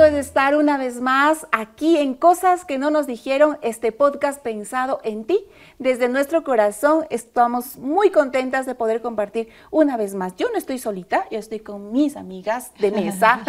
Gusto 0.00 0.16
es 0.16 0.26
estar 0.28 0.56
una 0.56 0.78
vez 0.78 0.98
más 0.98 1.46
aquí 1.52 1.98
en 1.98 2.14
Cosas 2.14 2.64
que 2.64 2.78
no 2.78 2.90
nos 2.90 3.06
dijeron, 3.06 3.58
este 3.60 3.92
podcast 3.92 4.42
pensado 4.42 4.98
en 5.04 5.26
ti. 5.26 5.44
Desde 5.78 6.08
nuestro 6.08 6.42
corazón 6.42 7.04
estamos 7.10 7.76
muy 7.76 8.08
contentas 8.08 8.64
de 8.64 8.74
poder 8.74 9.02
compartir 9.02 9.50
una 9.70 9.98
vez 9.98 10.14
más. 10.14 10.34
Yo 10.36 10.48
no 10.50 10.56
estoy 10.56 10.78
solita, 10.78 11.26
yo 11.30 11.38
estoy 11.38 11.60
con 11.60 11.92
mis 11.92 12.16
amigas 12.16 12.72
de 12.78 12.92
mesa, 12.92 13.42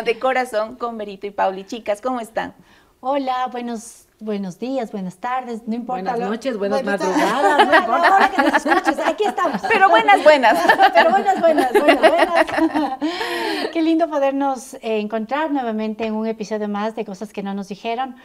de 0.06 0.18
corazón, 0.18 0.76
con 0.76 0.96
Berito 0.96 1.26
y 1.26 1.32
Pauli. 1.32 1.66
Chicas, 1.66 2.00
¿cómo 2.00 2.20
están? 2.20 2.54
Hola, 3.00 3.48
buenos 3.52 4.06
Buenos 4.22 4.58
días, 4.58 4.92
buenas 4.92 5.16
tardes, 5.16 5.62
no 5.66 5.74
importa. 5.74 6.10
Buenas 6.10 6.28
noches, 6.28 6.58
buenas 6.58 6.84
madrugadas, 6.84 7.66
no 7.66 7.74
importa. 7.78 8.30
que 8.36 8.42
nos 8.42 8.66
escuches, 8.66 8.98
aquí 9.06 9.24
estamos. 9.24 9.62
Pero 9.66 9.88
buenas, 9.88 10.22
buenas. 10.22 10.58
Pero 10.94 11.10
buenas, 11.10 11.40
buenas, 11.40 11.72
buenas, 11.72 12.00
buenas. 12.00 12.98
Qué 13.72 13.80
lindo 13.80 14.10
podernos 14.10 14.74
eh, 14.74 15.00
encontrar 15.00 15.50
nuevamente 15.50 16.04
en 16.04 16.12
un 16.12 16.26
episodio 16.26 16.68
más 16.68 16.94
de 16.96 17.06
Cosas 17.06 17.32
que 17.32 17.42
no 17.42 17.54
nos 17.54 17.68
dijeron. 17.68 18.16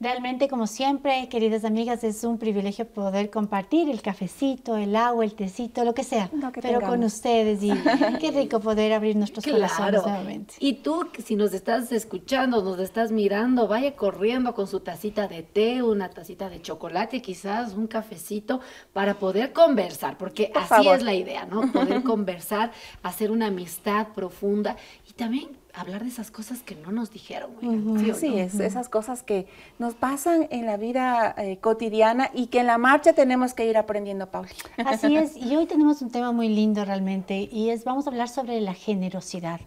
Realmente, 0.00 0.48
como 0.48 0.66
siempre, 0.66 1.28
queridas 1.28 1.64
amigas, 1.64 2.02
es 2.02 2.24
un 2.24 2.36
privilegio 2.36 2.84
poder 2.84 3.30
compartir 3.30 3.88
el 3.88 4.02
cafecito, 4.02 4.76
el 4.76 4.96
agua, 4.96 5.24
el 5.24 5.34
tecito, 5.34 5.84
lo 5.84 5.94
que 5.94 6.02
sea, 6.02 6.28
pero 6.60 6.80
con 6.80 7.04
ustedes 7.04 7.62
y 7.62 7.70
qué 8.18 8.32
rico 8.32 8.58
poder 8.58 8.92
abrir 8.92 9.14
nuestros 9.14 9.46
corazones 9.46 10.02
nuevamente. 10.02 10.54
Y 10.58 10.74
tú, 10.74 11.08
si 11.24 11.36
nos 11.36 11.54
estás 11.54 11.92
escuchando, 11.92 12.60
nos 12.62 12.80
estás 12.80 13.12
mirando, 13.12 13.68
vaya 13.68 13.94
corriendo 13.94 14.52
con 14.52 14.66
su 14.66 14.80
tacita 14.80 15.28
de 15.28 15.43
té, 15.44 15.82
una 15.82 16.10
tacita 16.10 16.48
de 16.48 16.60
chocolate, 16.60 17.22
quizás 17.22 17.74
un 17.74 17.86
cafecito, 17.86 18.60
para 18.92 19.14
poder 19.14 19.52
conversar, 19.52 20.18
porque 20.18 20.52
así 20.54 20.88
es 20.88 21.02
la 21.02 21.14
idea, 21.14 21.46
¿no? 21.46 21.70
Poder 21.72 22.02
conversar, 22.04 22.72
hacer 23.02 23.30
una 23.30 23.46
amistad 23.46 24.08
profunda 24.14 24.76
y 25.08 25.12
también 25.12 25.48
hablar 25.74 26.02
de 26.02 26.08
esas 26.08 26.30
cosas 26.30 26.62
que 26.62 26.76
no 26.76 26.92
nos 26.92 27.10
dijeron. 27.10 27.50
¿sí, 28.14 28.38
es, 28.38 28.54
esas 28.60 28.88
cosas 28.88 29.22
que 29.22 29.46
nos 29.78 29.94
pasan 29.94 30.46
en 30.50 30.66
la 30.66 30.76
vida 30.76 31.34
eh, 31.36 31.58
cotidiana 31.58 32.30
y 32.32 32.46
que 32.46 32.60
en 32.60 32.66
la 32.66 32.78
marcha 32.78 33.12
tenemos 33.12 33.54
que 33.54 33.66
ir 33.68 33.76
aprendiendo, 33.76 34.30
Pauli. 34.30 34.52
Así 34.84 35.16
es, 35.16 35.36
y 35.36 35.56
hoy 35.56 35.66
tenemos 35.66 36.00
un 36.02 36.10
tema 36.10 36.32
muy 36.32 36.48
lindo 36.48 36.84
realmente, 36.84 37.48
y 37.50 37.70
es, 37.70 37.84
vamos 37.84 38.06
a 38.06 38.10
hablar 38.10 38.28
sobre 38.28 38.60
la 38.60 38.74
generosidad. 38.74 39.60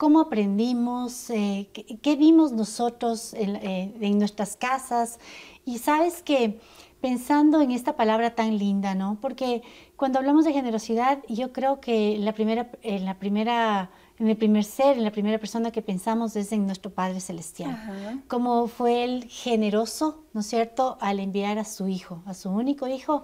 ¿Cómo 0.00 0.20
aprendimos? 0.20 1.28
Eh, 1.28 1.68
qué, 2.00 2.16
vimos 2.16 2.52
nosotros 2.52 3.34
en, 3.34 3.56
eh, 3.56 3.94
en, 4.00 4.18
nuestras 4.18 4.56
casas? 4.56 5.18
Y 5.66 5.76
sabes 5.76 6.22
que 6.22 6.58
pensando 7.02 7.60
en 7.60 7.70
esta 7.70 7.96
palabra 7.96 8.34
tan 8.34 8.56
linda, 8.56 8.94
¿no? 8.94 9.18
Porque 9.20 9.60
cuando 9.96 10.18
hablamos 10.18 10.46
de 10.46 10.54
generosidad, 10.54 11.18
yo 11.28 11.52
creo 11.52 11.82
que 11.82 12.16
la 12.18 12.32
primera, 12.32 12.70
en 12.80 13.04
la 13.04 13.18
primera 13.18 13.90
en 14.18 14.28
el 14.28 14.38
primer 14.38 14.64
ser, 14.64 14.96
en 14.96 15.04
la 15.04 15.12
primera 15.12 15.36
persona 15.36 15.70
que 15.70 15.82
pensamos 15.82 16.34
es 16.34 16.50
en 16.52 16.64
nuestro 16.64 16.90
Padre 16.90 17.20
Celestial. 17.20 18.22
Como 18.26 18.68
fue 18.68 19.04
el 19.04 19.24
generoso, 19.24 20.24
¿no 20.32 20.40
es 20.40 20.46
cierto?, 20.46 20.96
al 21.02 21.20
enviar 21.20 21.58
a 21.58 21.66
su 21.66 21.88
Hijo, 21.88 22.22
a 22.24 22.32
su 22.32 22.48
único 22.48 22.88
Hijo, 22.88 23.22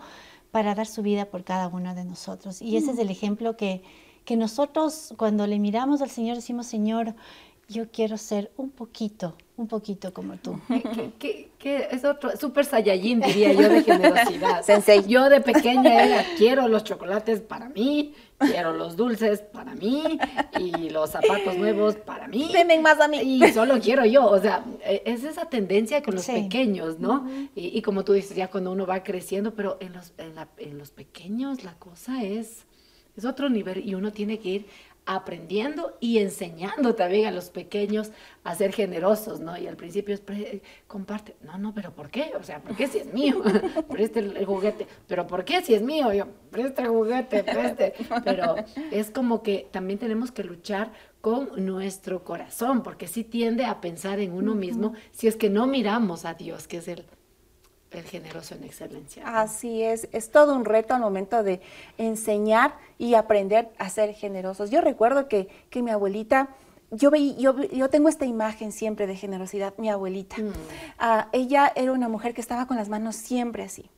para 0.50 0.74
dar 0.74 0.86
su 0.86 1.00
vida 1.00 1.24
por 1.24 1.42
cada 1.42 1.68
uno 1.68 1.94
de 1.94 2.04
nosotros. 2.04 2.60
Y 2.60 2.76
ese 2.76 2.90
es 2.90 2.98
el 2.98 3.08
ejemplo 3.08 3.56
que, 3.56 3.82
que 4.26 4.36
nosotros 4.36 5.14
cuando 5.16 5.46
le 5.46 5.58
miramos 5.58 6.02
al 6.02 6.10
Señor 6.10 6.34
decimos, 6.36 6.66
Señor, 6.66 7.14
yo 7.68 7.90
quiero 7.90 8.16
ser 8.16 8.50
un 8.56 8.70
poquito, 8.70 9.36
un 9.56 9.68
poquito 9.68 10.12
como 10.12 10.36
tú. 10.36 10.60
¿Qué, 11.18 11.48
es 11.90 12.04
otro? 12.04 12.36
Super 12.36 12.64
Saiyajin, 12.64 13.20
diría 13.20 13.52
yo, 13.52 13.68
de 13.68 13.84
generosidad. 13.84 14.62
Sensei. 14.64 15.06
Yo 15.06 15.28
de 15.28 15.40
pequeña 15.40 16.04
era, 16.04 16.24
quiero 16.36 16.66
los 16.66 16.82
chocolates 16.82 17.40
para 17.40 17.68
mí, 17.68 18.14
quiero 18.38 18.72
los 18.72 18.96
dulces 18.96 19.42
para 19.42 19.76
mí 19.76 20.18
y 20.58 20.90
los 20.90 21.10
zapatos 21.10 21.56
nuevos 21.56 21.94
para 21.94 22.26
mí. 22.26 22.48
Tienen 22.50 22.82
más 22.82 23.00
a 23.00 23.06
mí. 23.06 23.20
Y 23.20 23.52
solo 23.52 23.78
quiero 23.80 24.04
yo. 24.04 24.26
O 24.28 24.40
sea, 24.40 24.64
e, 24.84 25.02
es 25.06 25.22
esa 25.22 25.46
tendencia 25.46 26.02
con 26.02 26.16
los 26.16 26.26
pequeños, 26.26 26.98
¿no? 26.98 27.28
y, 27.54 27.80
como 27.82 28.04
tú 28.04 28.12
dices, 28.12 28.36
ya 28.36 28.48
cuando 28.48 28.72
uno 28.72 28.86
va 28.86 29.04
creciendo, 29.04 29.54
pero 29.54 29.76
en 29.80 29.92
los, 29.92 30.12
en, 30.18 30.34
en 30.58 30.78
los 30.78 30.90
pequeños 30.90 31.62
la 31.62 31.74
cosa 31.74 32.24
es, 32.24 32.66
es 33.16 33.24
otro 33.24 33.48
nivel 33.48 33.86
y 33.86 33.94
uno 33.94 34.12
tiene 34.12 34.38
que 34.38 34.48
ir 34.48 34.66
aprendiendo 35.06 35.96
y 36.00 36.18
enseñando 36.18 36.96
también 36.96 37.26
a 37.26 37.30
los 37.30 37.50
pequeños 37.50 38.10
a 38.42 38.56
ser 38.56 38.72
generosos, 38.72 39.38
¿no? 39.38 39.56
Y 39.56 39.68
al 39.68 39.76
principio 39.76 40.14
es, 40.14 40.22
comparte, 40.88 41.36
no, 41.42 41.56
no, 41.58 41.72
pero 41.72 41.92
¿por 41.92 42.10
qué? 42.10 42.32
O 42.38 42.42
sea, 42.42 42.60
¿por 42.60 42.76
qué 42.76 42.88
si 42.88 42.98
es 42.98 43.14
mío? 43.14 43.42
Preste 43.88 44.18
el, 44.18 44.44
juguete, 44.44 44.88
pero 45.06 45.26
¿por 45.26 45.44
qué 45.44 45.62
si 45.62 45.74
es 45.74 45.82
mío? 45.82 46.12
Yo, 46.12 46.26
preste 46.50 46.82
el 46.82 46.88
juguete, 46.88 47.44
preste. 47.44 47.94
Pero 48.24 48.56
es 48.90 49.10
como 49.12 49.42
que 49.44 49.68
también 49.70 50.00
tenemos 50.00 50.32
que 50.32 50.42
luchar 50.42 50.92
con 51.20 51.50
nuestro 51.64 52.24
corazón, 52.24 52.82
porque 52.82 53.06
sí 53.06 53.22
tiende 53.22 53.64
a 53.64 53.80
pensar 53.80 54.18
en 54.18 54.32
uno 54.32 54.54
mismo 54.54 54.94
si 55.12 55.28
es 55.28 55.36
que 55.36 55.50
no 55.50 55.66
miramos 55.66 56.24
a 56.24 56.34
Dios, 56.34 56.66
que 56.66 56.78
es 56.78 56.88
el 56.88 57.04
el 57.90 58.04
generoso 58.04 58.54
en 58.54 58.64
excelencia. 58.64 59.22
Así 59.40 59.82
es, 59.82 60.08
es 60.12 60.30
todo 60.30 60.54
un 60.54 60.64
reto 60.64 60.94
al 60.94 61.00
momento 61.00 61.42
de 61.42 61.60
enseñar 61.98 62.74
y 62.98 63.14
aprender 63.14 63.70
a 63.78 63.88
ser 63.90 64.12
generosos. 64.14 64.70
Yo 64.70 64.80
recuerdo 64.80 65.28
que, 65.28 65.48
que 65.70 65.82
mi 65.82 65.90
abuelita, 65.90 66.48
yo, 66.90 67.10
veí, 67.10 67.36
yo, 67.36 67.56
yo, 67.64 67.88
tengo 67.88 68.08
esta 68.08 68.26
imagen 68.26 68.72
siempre 68.72 69.06
de 69.06 69.16
generosidad, 69.16 69.74
mi 69.78 69.88
abuelita. 69.88 70.36
Mm. 70.38 70.52
Ah, 70.98 71.28
ella 71.32 71.72
era 71.74 71.92
una 71.92 72.08
mujer 72.08 72.34
que 72.34 72.40
estaba 72.40 72.66
con 72.66 72.76
las 72.76 72.88
manos 72.88 73.16
siempre 73.16 73.62
así. 73.62 73.90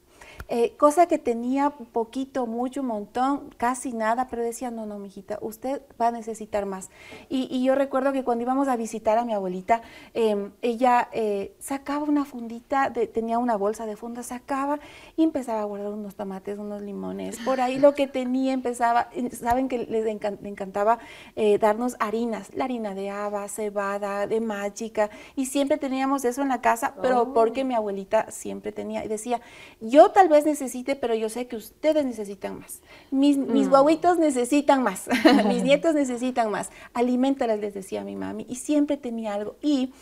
Eh, 0.50 0.74
cosa 0.78 1.06
que 1.06 1.18
tenía 1.18 1.70
poquito, 1.70 2.46
mucho, 2.46 2.80
un 2.80 2.86
montón, 2.86 3.50
casi 3.58 3.92
nada, 3.92 4.28
pero 4.28 4.42
decía, 4.42 4.70
no, 4.70 4.86
no, 4.86 4.98
mijita, 4.98 5.38
usted 5.42 5.82
va 6.00 6.06
a 6.08 6.10
necesitar 6.10 6.64
más. 6.64 6.88
Y, 7.28 7.62
yo 7.62 7.74
recuerdo 7.74 8.12
que 8.12 8.24
cuando 8.24 8.44
íbamos 8.44 8.66
a 8.68 8.76
visitar 8.76 9.18
a 9.18 9.24
mi 9.24 9.34
abuelita, 9.34 9.82
em, 10.14 10.52
ella 10.62 11.08
eh, 11.12 11.54
sacaba 11.58 12.04
una 12.04 12.24
fundita, 12.24 12.92
tenía 12.92 13.38
una 13.38 13.56
bolsa 13.56 13.84
de 13.84 13.96
funda, 13.96 14.22
sacaba 14.22 14.78
y 15.16 15.22
empezaba 15.22 15.60
a 15.60 15.64
guardar 15.64 15.92
unos 15.92 16.14
tomates, 16.14 16.58
unos 16.58 16.80
limones, 16.80 17.38
por 17.40 17.60
ahí 17.60 17.78
lo 17.78 17.94
que 17.94 18.06
tenía 18.06 18.54
empezaba, 18.54 19.10
saben 19.32 19.68
que 19.68 19.78
les 19.78 20.06
encantaba 20.06 20.98
eh, 21.36 21.58
darnos 21.58 21.96
harinas, 22.00 22.54
la 22.54 22.64
harina 22.64 22.94
de 22.94 23.10
haba, 23.10 23.46
cebada, 23.48 24.26
de 24.26 24.40
mágica, 24.40 25.10
y 25.36 25.46
siempre 25.46 25.76
teníamos 25.76 26.24
eso 26.24 26.40
en 26.40 26.48
la 26.48 26.62
casa, 26.62 26.94
pero 27.02 27.22
oh. 27.22 27.32
porque 27.34 27.64
mi 27.64 27.74
abuelita 27.74 28.30
siempre 28.30 28.72
tenía, 28.72 29.04
y 29.04 29.08
decía, 29.08 29.42
yo 29.80 30.10
tal 30.10 30.28
vez 30.28 30.37
necesite, 30.44 30.96
pero 30.96 31.14
yo 31.14 31.28
sé 31.28 31.46
que 31.46 31.56
ustedes 31.56 32.04
necesitan 32.04 32.58
más. 32.58 32.80
Mis, 33.10 33.36
mis 33.36 33.66
mm. 33.66 33.70
guaguitos 33.70 34.18
necesitan 34.18 34.82
más, 34.82 35.08
mis 35.46 35.62
nietos 35.62 35.94
necesitan 35.94 36.50
más. 36.50 36.70
Aliméntalas, 36.94 37.58
les 37.58 37.74
decía 37.74 38.02
a 38.02 38.04
mi 38.04 38.16
mami, 38.16 38.46
y 38.48 38.56
siempre 38.56 38.96
tenía 38.96 39.34
algo. 39.34 39.56
Y 39.62 39.92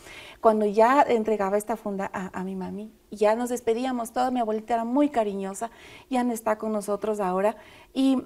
cuando 0.41 0.65
ya 0.65 1.01
entregaba 1.01 1.57
esta 1.57 1.77
funda 1.77 2.09
a, 2.13 2.43
mi 2.43 2.55
mami, 2.55 2.91
ya 3.11 3.35
nos 3.35 3.49
despedíamos, 3.49 4.11
toda 4.11 4.31
mi 4.31 4.39
abuelita 4.39 4.75
era 4.75 4.85
muy 4.85 5.09
cariñosa, 5.09 5.71
ya 6.09 6.23
no 6.23 6.33
está 6.33 6.57
con 6.57 6.71
nosotros 6.71 7.19
ahora, 7.19 7.55
y 7.93 8.21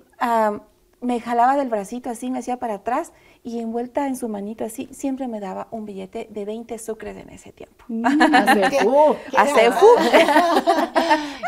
me 1.01 1.19
jalaba 1.19 1.57
del 1.57 1.69
bracito 1.69 2.09
así, 2.09 2.29
me 2.29 2.39
hacía 2.39 2.57
para 2.57 2.75
atrás 2.75 3.11
y 3.43 3.59
envuelta 3.59 4.05
en 4.05 4.15
su 4.15 4.29
manito 4.29 4.63
así, 4.63 4.87
siempre 4.91 5.27
me 5.27 5.39
daba 5.39 5.67
un 5.71 5.85
billete 5.85 6.27
de 6.29 6.45
20 6.45 6.77
sucres 6.77 7.17
en 7.17 7.29
ese 7.29 7.51
tiempo. 7.51 7.83
Mm, 7.87 8.05
hace 8.05 9.71
fu. 9.71 9.87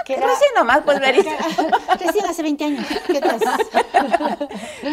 ¿Qué 0.05 0.15
Recién 0.15 0.51
nomás, 0.55 0.81
pues, 0.81 0.99
Verita. 1.01 1.29
Recién 1.99 2.25
hace 2.25 2.41
20 2.41 2.63
años. 2.63 2.87
¿Qué? 3.07 3.21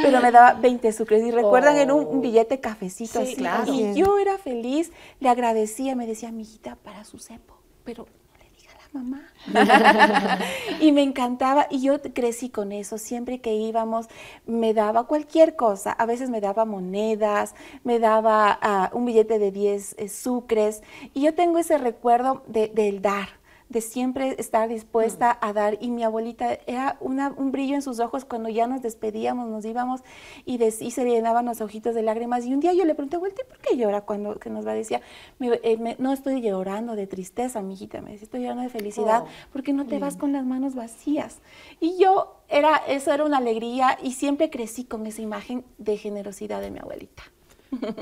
Pero 0.03 0.21
me 0.21 0.31
daba 0.31 0.53
20 0.55 0.93
sucres. 0.93 1.25
Y 1.25 1.31
recuerdan, 1.31 1.79
en 1.79 1.91
un, 1.91 2.21
billete 2.21 2.61
cafecito 2.61 3.21
así. 3.21 3.37
Claro. 3.37 3.73
Y 3.73 3.95
yo 3.95 4.19
era 4.19 4.37
feliz, 4.37 4.93
le 5.21 5.31
agradecía, 5.31 5.97
me 5.97 6.07
decía, 6.07 6.31
mi 6.33 6.43
hijita, 6.43 6.77
para 6.77 7.05
su 7.05 7.19
cepo. 7.19 7.55
Pero 7.83 8.07
mamá. 8.93 9.23
y 10.81 10.93
me 10.93 11.03
encantaba 11.03 11.67
y 11.71 11.83
yo 11.83 12.01
crecí 12.01 12.51
con 12.51 12.73
eso. 12.73 12.99
Siempre 12.99 13.41
que 13.41 13.55
íbamos 13.55 14.07
me 14.47 14.75
daba 14.75 15.05
cualquier 15.05 15.57
cosa. 15.57 15.93
A 15.93 16.07
veces 16.07 16.31
me 16.31 16.41
daba 16.41 16.65
monedas, 16.65 17.55
me 17.85 17.99
daba 17.99 18.59
ah, 18.63 18.91
un 18.93 19.05
billete 19.05 19.39
de 19.39 19.51
10 19.51 19.97
eh, 19.99 20.09
sucres. 20.09 20.83
Y 21.15 21.23
yo 21.23 21.35
tengo 21.35 21.59
ese 21.59 21.79
recuerdo 21.79 22.43
del 22.47 23.03
dar 23.03 23.40
de 23.71 23.81
siempre 23.81 24.35
estar 24.39 24.69
dispuesta 24.69 25.39
mm. 25.41 25.45
a 25.45 25.53
dar. 25.53 25.79
Y 25.81 25.91
mi 25.91 26.03
abuelita 26.03 26.59
era 26.67 26.99
una, 27.01 27.33
un 27.37 27.53
brillo 27.53 27.77
en 27.77 27.83
sus 27.83 28.01
ojos 28.01 28.25
cuando 28.25 28.49
ya 28.49 28.67
nos 28.67 28.83
despedíamos, 28.83 29.49
nos 29.49 29.65
íbamos 29.65 30.03
y, 30.45 30.59
se 30.71 31.05
llenaban 31.05 31.47
los 31.47 31.61
ojitos 31.61 31.95
de 31.95 32.03
lágrimas. 32.03 32.45
Y 32.45 32.53
un 32.53 32.61
día 32.61 32.75
yo 32.75 32.85
le 32.85 32.95
pregunté, 32.95 33.17
abuelita, 33.17 33.43
¿por 33.49 33.59
qué 33.59 33.77
llora 33.77 34.03
cuando 34.03 34.39
que 34.39 34.51
nos 34.51 34.67
va? 34.67 34.75
Decía, 34.75 35.01
eh, 35.41 35.97
no 35.99 36.13
estoy 36.13 36.43
llorando 36.43 36.97
de 36.97 37.07
tristeza, 37.07 37.63
mi 37.63 37.75
hijita, 37.75 38.03
me 38.03 38.11
decía, 38.11 38.25
estoy 38.25 38.41
llorando 38.41 38.65
de 38.65 38.69
felicidad, 38.69 39.23
oh, 39.25 39.29
porque 39.53 39.73
no 39.73 39.87
te 39.87 39.99
vas 39.99 40.17
con 40.17 40.33
las 40.33 40.45
manos 40.45 40.75
vacías. 40.75 41.39
Y 41.79 41.97
yo, 41.99 42.43
era, 42.49 42.77
eso 42.89 43.13
era 43.13 43.25
una 43.25 43.39
alegría 43.39 43.97
y 44.03 44.13
siempre 44.13 44.51
crecí 44.51 44.85
con 44.85 45.07
esa 45.07 45.23
imagen 45.23 45.65
de 45.79 45.97
generosidad 45.97 46.61
de 46.61 46.73
mi 46.73 46.81
abuelita. 46.81 47.23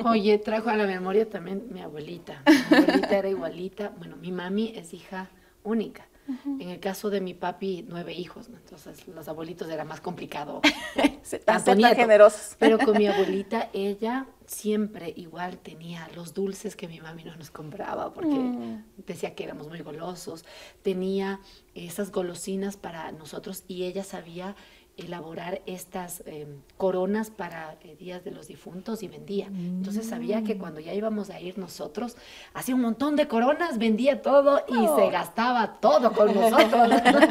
Oye, 0.06 0.38
trajo 0.38 0.71
a 0.71 0.76
la 0.76 0.87
memoria 0.87 1.29
también 1.29 1.64
mi 1.71 1.82
abuelita. 1.82 2.43
Mi 2.71 2.76
abuelita 2.79 3.19
era 3.19 3.29
igualita. 3.37 3.93
Bueno, 3.99 4.17
mi 4.17 4.32
mami 4.32 4.73
es 4.75 4.94
hija 4.94 5.29
única. 5.65 6.07
En 6.45 6.69
el 6.69 6.79
caso 6.79 7.09
de 7.09 7.23
mi 7.23 7.33
papi, 7.33 7.87
nueve 7.89 8.13
hijos, 8.13 8.49
entonces 8.49 9.09
los 9.09 9.29
abuelitos 9.29 9.67
era 9.71 9.85
más 9.85 10.03
complicado. 10.03 10.61
Tan 11.47 11.65
generosos. 11.95 12.55
Pero 12.59 12.79
con 12.79 12.99
mi 12.99 13.07
abuelita, 13.07 13.71
ella 13.73 14.27
siempre 14.45 15.15
igual 15.17 15.57
tenía 15.59 16.07
los 16.15 16.35
dulces 16.35 16.77
que 16.77 16.87
mi 16.87 17.01
mami 17.01 17.25
no 17.25 17.35
nos 17.37 17.51
compraba 17.51 18.13
porque 18.13 18.35
mm. 18.35 18.85
decía 19.07 19.35
que 19.35 19.45
éramos 19.45 19.69
muy 19.69 19.81
golosos. 19.81 20.45
Tenía 20.83 21.41
esas 21.75 22.13
golosinas 22.13 22.77
para 22.77 23.11
nosotros 23.13 23.65
y 23.67 23.85
ella 23.85 24.05
sabía 24.05 24.55
elaborar 24.99 25.62
estas 25.67 26.23
em, 26.27 26.61
coronas 26.77 27.31
para 27.31 27.77
eh, 27.83 27.97
días 27.99 28.25
de 28.25 28.31
los 28.31 28.49
difuntos 28.49 29.03
y 29.03 29.09
vendía. 29.09 29.47
Entonces 29.47 30.06
sabía 30.06 30.43
que 30.43 30.55
mm. 30.55 30.59
cuando 30.59 30.81
ya 30.81 30.93
íbamos 30.93 31.31
a 31.31 31.41
ir 31.41 31.56
nosotros, 31.56 32.17
hacía 32.53 32.75
un 32.75 32.83
montón 32.83 33.17
de 33.17 33.29
coronas, 33.29 33.79
vendía 33.79 34.21
todo 34.21 34.62
y 34.69 35.00
se 35.00 35.11
gastaba 35.11 35.79
todo 35.81 36.12
con 36.12 36.35
nosotros. 36.35 36.89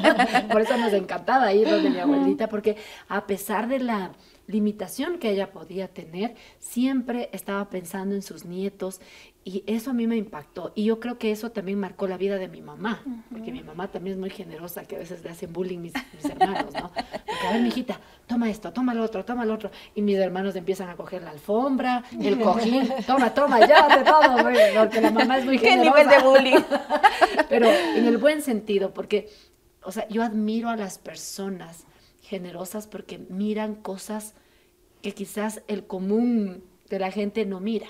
Por 0.51 0.61
eso 0.61 0.77
nos 0.77 0.93
encantaba 0.93 1.53
ir 1.53 1.69
donde 1.69 1.89
mi 1.89 1.99
abuelita, 1.99 2.47
porque 2.47 2.77
a 3.09 3.27
pesar 3.27 3.67
de 3.67 3.79
la 3.79 4.11
limitación 4.47 5.19
que 5.19 5.29
ella 5.29 5.51
podía 5.51 5.89
tener, 5.89 6.35
siempre 6.59 7.29
estaba 7.33 7.69
pensando 7.69 8.15
en 8.15 8.21
sus 8.21 8.45
nietos 8.45 9.01
y 9.43 9.63
eso 9.65 9.91
a 9.91 9.93
mí 9.93 10.07
me 10.07 10.17
impactó. 10.17 10.73
Y 10.75 10.85
yo 10.85 10.99
creo 10.99 11.17
que 11.17 11.31
eso 11.31 11.51
también 11.51 11.79
marcó 11.79 12.07
la 12.07 12.17
vida 12.17 12.37
de 12.37 12.47
mi 12.47 12.61
mamá, 12.61 13.01
porque 13.31 13.51
mi 13.51 13.63
mamá 13.63 13.89
también 13.89 14.15
es 14.15 14.19
muy 14.19 14.29
generosa, 14.29 14.83
que 14.83 14.97
a 14.97 14.99
veces 14.99 15.23
le 15.23 15.29
hacen 15.29 15.53
bullying 15.53 15.79
mis, 15.79 15.93
hermanos, 16.25 16.73
¿no? 16.73 16.91
Porque, 16.91 17.47
a 17.47 17.53
ver, 17.53 17.61
mijita, 17.61 17.99
toma 18.25 18.49
esto, 18.49 18.73
toma 18.73 18.93
lo 18.93 19.03
otro, 19.03 19.23
toma 19.23 19.45
lo 19.45 19.53
otro. 19.53 19.71
Y 19.95 20.01
mis 20.01 20.17
hermanos 20.17 20.55
empiezan 20.57 20.89
a 20.89 20.97
coger 20.97 21.23
la 21.23 21.31
alfombra, 21.31 22.03
el 22.21 22.39
cojín, 22.41 22.89
toma, 23.05 23.33
toma, 23.33 23.65
ya, 23.65 23.97
de 23.97 24.03
todo, 24.03 24.37
porque 24.81 25.01
la 25.01 25.11
mamá 25.11 25.37
es 25.37 25.45
muy 25.45 25.57
generosa. 25.57 25.95
¿Qué 25.95 26.05
nivel 26.05 26.09
de 26.09 26.27
bullying? 26.27 26.63
Pero 27.49 27.67
en 27.69 28.05
el 28.05 28.17
buen 28.17 28.41
sentido, 28.41 28.93
porque, 28.93 29.29
o 29.81 29.93
sea, 29.93 30.07
yo 30.09 30.23
admiro 30.23 30.67
a 30.67 30.75
las 30.75 30.97
personas 30.97 31.85
generosas 32.27 32.87
porque 32.87 33.17
miran 33.17 33.75
cosas 33.75 34.33
que 35.01 35.13
quizás 35.13 35.61
el 35.67 35.85
común 35.85 36.63
de 36.89 36.99
la 36.99 37.11
gente 37.11 37.45
no 37.45 37.59
mira 37.59 37.87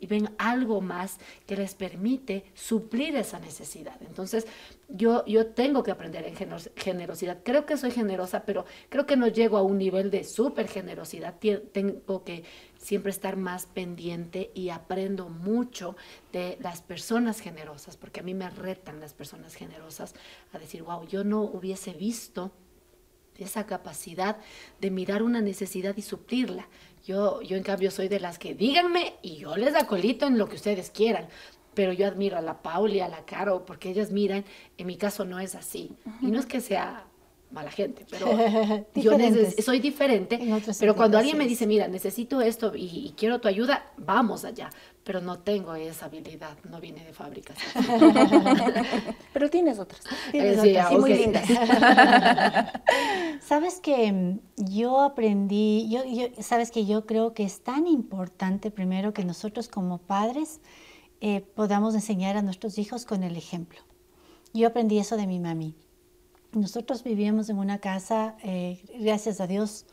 y 0.00 0.06
ven 0.06 0.30
algo 0.36 0.80
más 0.82 1.18
que 1.46 1.56
les 1.56 1.74
permite 1.74 2.44
suplir 2.54 3.16
esa 3.16 3.38
necesidad. 3.38 3.96
Entonces, 4.02 4.46
yo, 4.88 5.24
yo 5.24 5.46
tengo 5.46 5.82
que 5.82 5.90
aprender 5.90 6.26
en 6.26 6.36
generosidad. 6.76 7.38
Creo 7.42 7.64
que 7.64 7.78
soy 7.78 7.90
generosa, 7.90 8.44
pero 8.44 8.66
creo 8.90 9.06
que 9.06 9.16
no 9.16 9.28
llego 9.28 9.56
a 9.56 9.62
un 9.62 9.78
nivel 9.78 10.10
de 10.10 10.24
súper 10.24 10.68
generosidad. 10.68 11.36
Tengo 11.72 12.24
que 12.24 12.44
siempre 12.76 13.10
estar 13.10 13.36
más 13.36 13.64
pendiente 13.64 14.50
y 14.54 14.68
aprendo 14.68 15.30
mucho 15.30 15.96
de 16.32 16.58
las 16.60 16.82
personas 16.82 17.40
generosas, 17.40 17.96
porque 17.96 18.20
a 18.20 18.22
mí 18.22 18.34
me 18.34 18.50
retan 18.50 19.00
las 19.00 19.14
personas 19.14 19.54
generosas 19.54 20.14
a 20.52 20.58
decir, 20.58 20.82
wow, 20.82 21.06
yo 21.06 21.24
no 21.24 21.40
hubiese 21.42 21.94
visto 21.94 22.52
esa 23.38 23.66
capacidad 23.66 24.36
de 24.80 24.90
mirar 24.90 25.22
una 25.22 25.40
necesidad 25.40 25.96
y 25.96 26.02
suplirla. 26.02 26.68
Yo, 27.06 27.42
yo 27.42 27.56
en 27.56 27.62
cambio 27.62 27.90
soy 27.90 28.08
de 28.08 28.20
las 28.20 28.38
que 28.38 28.54
díganme 28.54 29.14
y 29.22 29.36
yo 29.36 29.56
les 29.56 29.74
acolito 29.74 30.26
en 30.26 30.38
lo 30.38 30.48
que 30.48 30.56
ustedes 30.56 30.90
quieran. 30.90 31.28
Pero 31.74 31.92
yo 31.92 32.06
admiro 32.06 32.38
a 32.38 32.40
la 32.40 32.62
Pauli, 32.62 33.00
a 33.00 33.08
la 33.08 33.24
Caro, 33.24 33.64
porque 33.64 33.90
ellas 33.90 34.12
miran, 34.12 34.44
en 34.78 34.86
mi 34.86 34.96
caso 34.96 35.24
no 35.24 35.40
es 35.40 35.54
así. 35.56 35.90
Y 36.22 36.26
no 36.26 36.38
es 36.38 36.46
que 36.46 36.60
sea 36.60 37.04
mala 37.54 37.70
gente, 37.70 38.04
pero 38.10 38.26
yo 38.94 39.12
soy 39.62 39.78
diferente. 39.78 40.38
Pero 40.78 40.94
cuando 40.94 41.16
alguien 41.16 41.38
me 41.38 41.46
dice, 41.46 41.66
mira, 41.66 41.88
necesito 41.88 42.40
esto 42.40 42.72
y, 42.74 43.14
quiero 43.16 43.40
tu 43.40 43.48
ayuda, 43.48 43.86
vamos 43.96 44.44
allá. 44.44 44.70
Pero 45.04 45.20
no 45.20 45.38
tengo 45.38 45.74
esa 45.74 46.06
habilidad, 46.06 46.56
no 46.68 46.80
viene 46.80 47.04
de 47.04 47.12
fábricas. 47.12 47.56
pero 49.32 49.50
tienes 49.50 49.78
otras. 49.78 50.02
Tienes 50.30 50.64
eh, 50.64 50.80
otras, 50.80 50.92
muy 50.92 51.14
lindas. 51.14 51.46
sabes 53.40 53.80
que 53.80 54.38
yo 54.56 55.00
aprendí, 55.02 55.88
yo, 55.90 56.02
sabes 56.42 56.70
que 56.70 56.86
yo 56.86 57.06
creo 57.06 57.34
que 57.34 57.44
es 57.44 57.60
tan 57.60 57.86
importante 57.86 58.70
primero 58.70 59.12
que 59.12 59.24
nosotros 59.24 59.68
como 59.68 59.98
padres 59.98 60.60
eh, 61.20 61.42
podamos 61.54 61.94
enseñar 61.94 62.36
a 62.36 62.42
nuestros 62.42 62.78
hijos 62.78 63.04
con 63.04 63.22
el 63.22 63.36
ejemplo. 63.36 63.80
Yo 64.54 64.68
aprendí 64.68 64.98
eso 64.98 65.16
de 65.16 65.26
mi 65.26 65.38
mami. 65.38 65.74
Nosotros 66.54 67.02
vivíamos 67.02 67.48
en 67.48 67.58
una 67.58 67.78
casa, 67.78 68.36
eh, 68.42 68.82
gracias 68.98 69.40
a 69.40 69.46
Dios, 69.46 69.86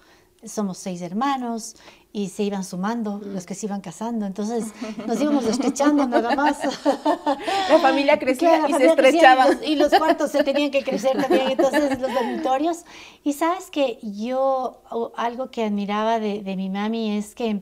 somos 0.44 0.78
seis 0.78 1.02
hermanos 1.02 1.76
y 2.14 2.30
se 2.30 2.44
iban 2.44 2.64
sumando 2.64 3.18
mm. 3.18 3.34
los 3.34 3.46
que 3.46 3.56
se 3.56 3.68
iban 3.68 3.82
casando, 3.82 4.26
entonces 4.26 4.66
nos 5.08 5.22
íbamos 5.22 5.46
estrechando 5.46 6.08
nada 6.08 6.36
más. 6.36 6.60
La 7.70 7.80
familia 7.80 8.20
crecía 8.20 8.68
y 8.68 8.74
se 8.74 8.88
estrechaba. 8.88 9.48
Y 9.66 9.76
los, 9.76 9.94
cuartos 9.94 10.32
se 10.32 10.44
tenían 10.44 10.72
que 10.72 10.84
crecer 10.84 11.20
también, 11.22 11.52
entonces 11.52 12.00
los 12.00 12.14
dormitorios. 12.14 12.86
Y 13.24 13.34
sabes 13.34 13.70
que 13.70 14.00
yo, 14.02 14.82
algo 15.16 15.52
que 15.52 15.64
admiraba 15.64 16.20
de, 16.20 16.42
de 16.42 16.56
mi 16.56 16.70
mami 16.70 17.18
es 17.18 17.36
que 17.36 17.62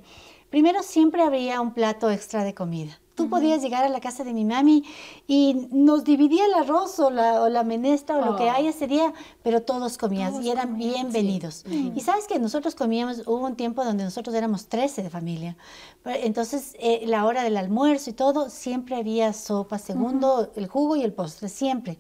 primero 0.49 0.83
siempre 0.83 1.21
había 1.21 1.61
un 1.61 1.73
plato 1.73 2.09
extra 2.09 2.43
de 2.43 2.53
comida. 2.53 2.99
Tú 3.19 3.27
podías 3.27 3.61
llegar 3.61 3.83
a 3.83 3.89
la 3.89 3.99
casa 3.99 4.23
de 4.23 4.31
mi 4.31 4.45
mami 4.45 4.85
y 5.27 5.67
nos 5.71 6.05
dividía 6.05 6.45
el 6.45 6.53
arroz 6.53 7.01
o 7.01 7.09
la, 7.09 7.41
o 7.41 7.49
la 7.49 7.65
menestra 7.65 8.15
o 8.15 8.23
lo 8.23 8.37
que 8.37 8.45
oh. 8.45 8.51
haya 8.51 8.69
ese 8.69 8.87
día, 8.87 9.13
pero 9.43 9.61
todos 9.61 9.97
comían 9.97 10.41
y 10.41 10.49
eran 10.49 10.77
bienvenidos. 10.77 11.65
Y 11.67 11.99
sabes 11.99 12.27
que 12.27 12.39
nosotros 12.39 12.75
comíamos, 12.75 13.23
hubo 13.27 13.45
un 13.45 13.57
tiempo 13.57 13.83
donde 13.83 14.05
nosotros 14.05 14.33
éramos 14.33 14.67
13 14.67 15.03
de 15.03 15.09
familia. 15.09 15.57
Entonces, 16.05 16.77
eh, 16.79 17.03
la 17.07 17.25
hora 17.25 17.43
del 17.43 17.57
almuerzo 17.57 18.09
y 18.09 18.13
todo, 18.13 18.49
siempre 18.49 18.95
había 18.95 19.33
sopa, 19.33 19.79
segundo, 19.79 20.53
el 20.55 20.67
jugo 20.67 20.95
y 20.95 21.03
el 21.03 21.11
postre, 21.11 21.49
siempre. 21.49 21.99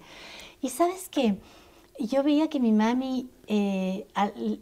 Y 0.61 0.69
sabes 0.69 1.09
que 1.09 1.37
yo 2.07 2.23
veía 2.23 2.49
que 2.49 2.59
mi 2.59 2.71
mami, 2.71 3.29
eh, 3.47 4.07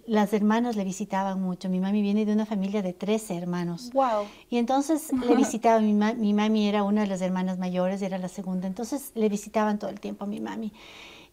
las 0.08 0.34
hermanas 0.34 0.76
le 0.76 0.84
visitaban 0.84 1.42
mucho. 1.42 1.70
Mi 1.70 1.80
mami 1.80 2.02
viene 2.02 2.26
de 2.26 2.34
una 2.34 2.46
familia 2.46 2.82
de 2.82 2.94
13 2.94 3.38
hermanos. 3.38 3.92
Wow. 3.94 4.26
Y 4.50 4.58
entonces 4.58 5.12
le 5.14 5.36
visitaba, 5.36 5.80
mi, 5.80 5.94
mi 5.94 6.34
mami 6.34 6.68
era 6.68 6.84
una 6.84 7.02
de 7.02 7.08
las 7.08 7.22
hermanas 7.22 7.58
mayores, 7.58 8.02
era 8.02 8.18
la 8.18 8.28
segunda. 8.28 8.68
Entonces 8.68 9.12
le 9.16 9.30
visitaban 9.30 9.80
todo 9.80 9.90
el 9.90 10.00
tiempo 10.00 10.26
a 10.26 10.28
mi 10.28 10.40
mami. 10.40 10.74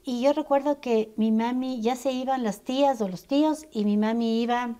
Y 0.05 0.21
yo 0.21 0.33
recuerdo 0.33 0.81
que 0.81 1.12
mi 1.17 1.33
mami, 1.33 1.81
ya 1.81 1.97
se 1.97 2.12
iban 2.12 2.43
las 2.43 2.61
tías 2.61 3.00
o 3.00 3.09
los 3.09 3.25
tíos, 3.25 3.67
y 3.73 3.87
mi 3.87 3.97
mami 3.97 4.43
iba, 4.43 4.77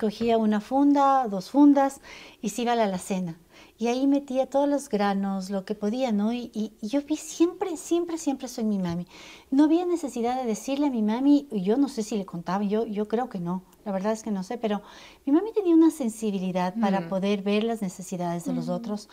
cogía 0.00 0.38
una 0.38 0.60
funda, 0.60 1.28
dos 1.28 1.50
fundas, 1.50 2.00
y 2.40 2.48
se 2.48 2.62
iba 2.62 2.72
a 2.72 2.76
la 2.76 2.84
alacena 2.84 3.38
y 3.78 3.86
ahí 3.86 4.08
metía 4.08 4.46
todos 4.46 4.68
los 4.68 4.88
granos, 4.88 5.50
lo 5.50 5.64
que 5.64 5.76
podía, 5.76 6.10
¿no? 6.10 6.32
Y, 6.32 6.72
yo 6.82 7.00
vi 7.02 7.16
siempre, 7.16 7.76
siempre, 7.76 8.18
siempre 8.18 8.48
soy 8.48 8.64
mi 8.64 8.78
mami. 8.78 9.06
No 9.52 9.64
había 9.64 9.86
necesidad 9.86 10.40
de 10.40 10.46
decirle 10.46 10.88
a 10.88 10.90
mi 10.90 11.02
mami, 11.02 11.46
yo 11.52 11.76
no 11.76 11.88
sé 11.88 12.02
si 12.02 12.18
le 12.18 12.26
contaba, 12.26 12.64
yo, 12.64 12.86
yo 12.86 13.06
creo 13.06 13.28
que 13.28 13.38
no, 13.38 13.62
la 13.84 13.92
verdad 13.92 14.12
es 14.12 14.24
que 14.24 14.32
no 14.32 14.42
sé, 14.42 14.58
pero 14.58 14.82
mi 15.24 15.32
mami 15.32 15.52
tenía 15.52 15.74
una 15.74 15.92
sensibilidad 15.92 16.74
para 16.80 17.02
mm. 17.02 17.08
poder 17.08 17.42
ver 17.42 17.62
las 17.62 17.80
necesidades 17.80 18.44
de 18.44 18.52
los 18.52 18.66
mm. 18.66 18.72
otros. 18.72 19.08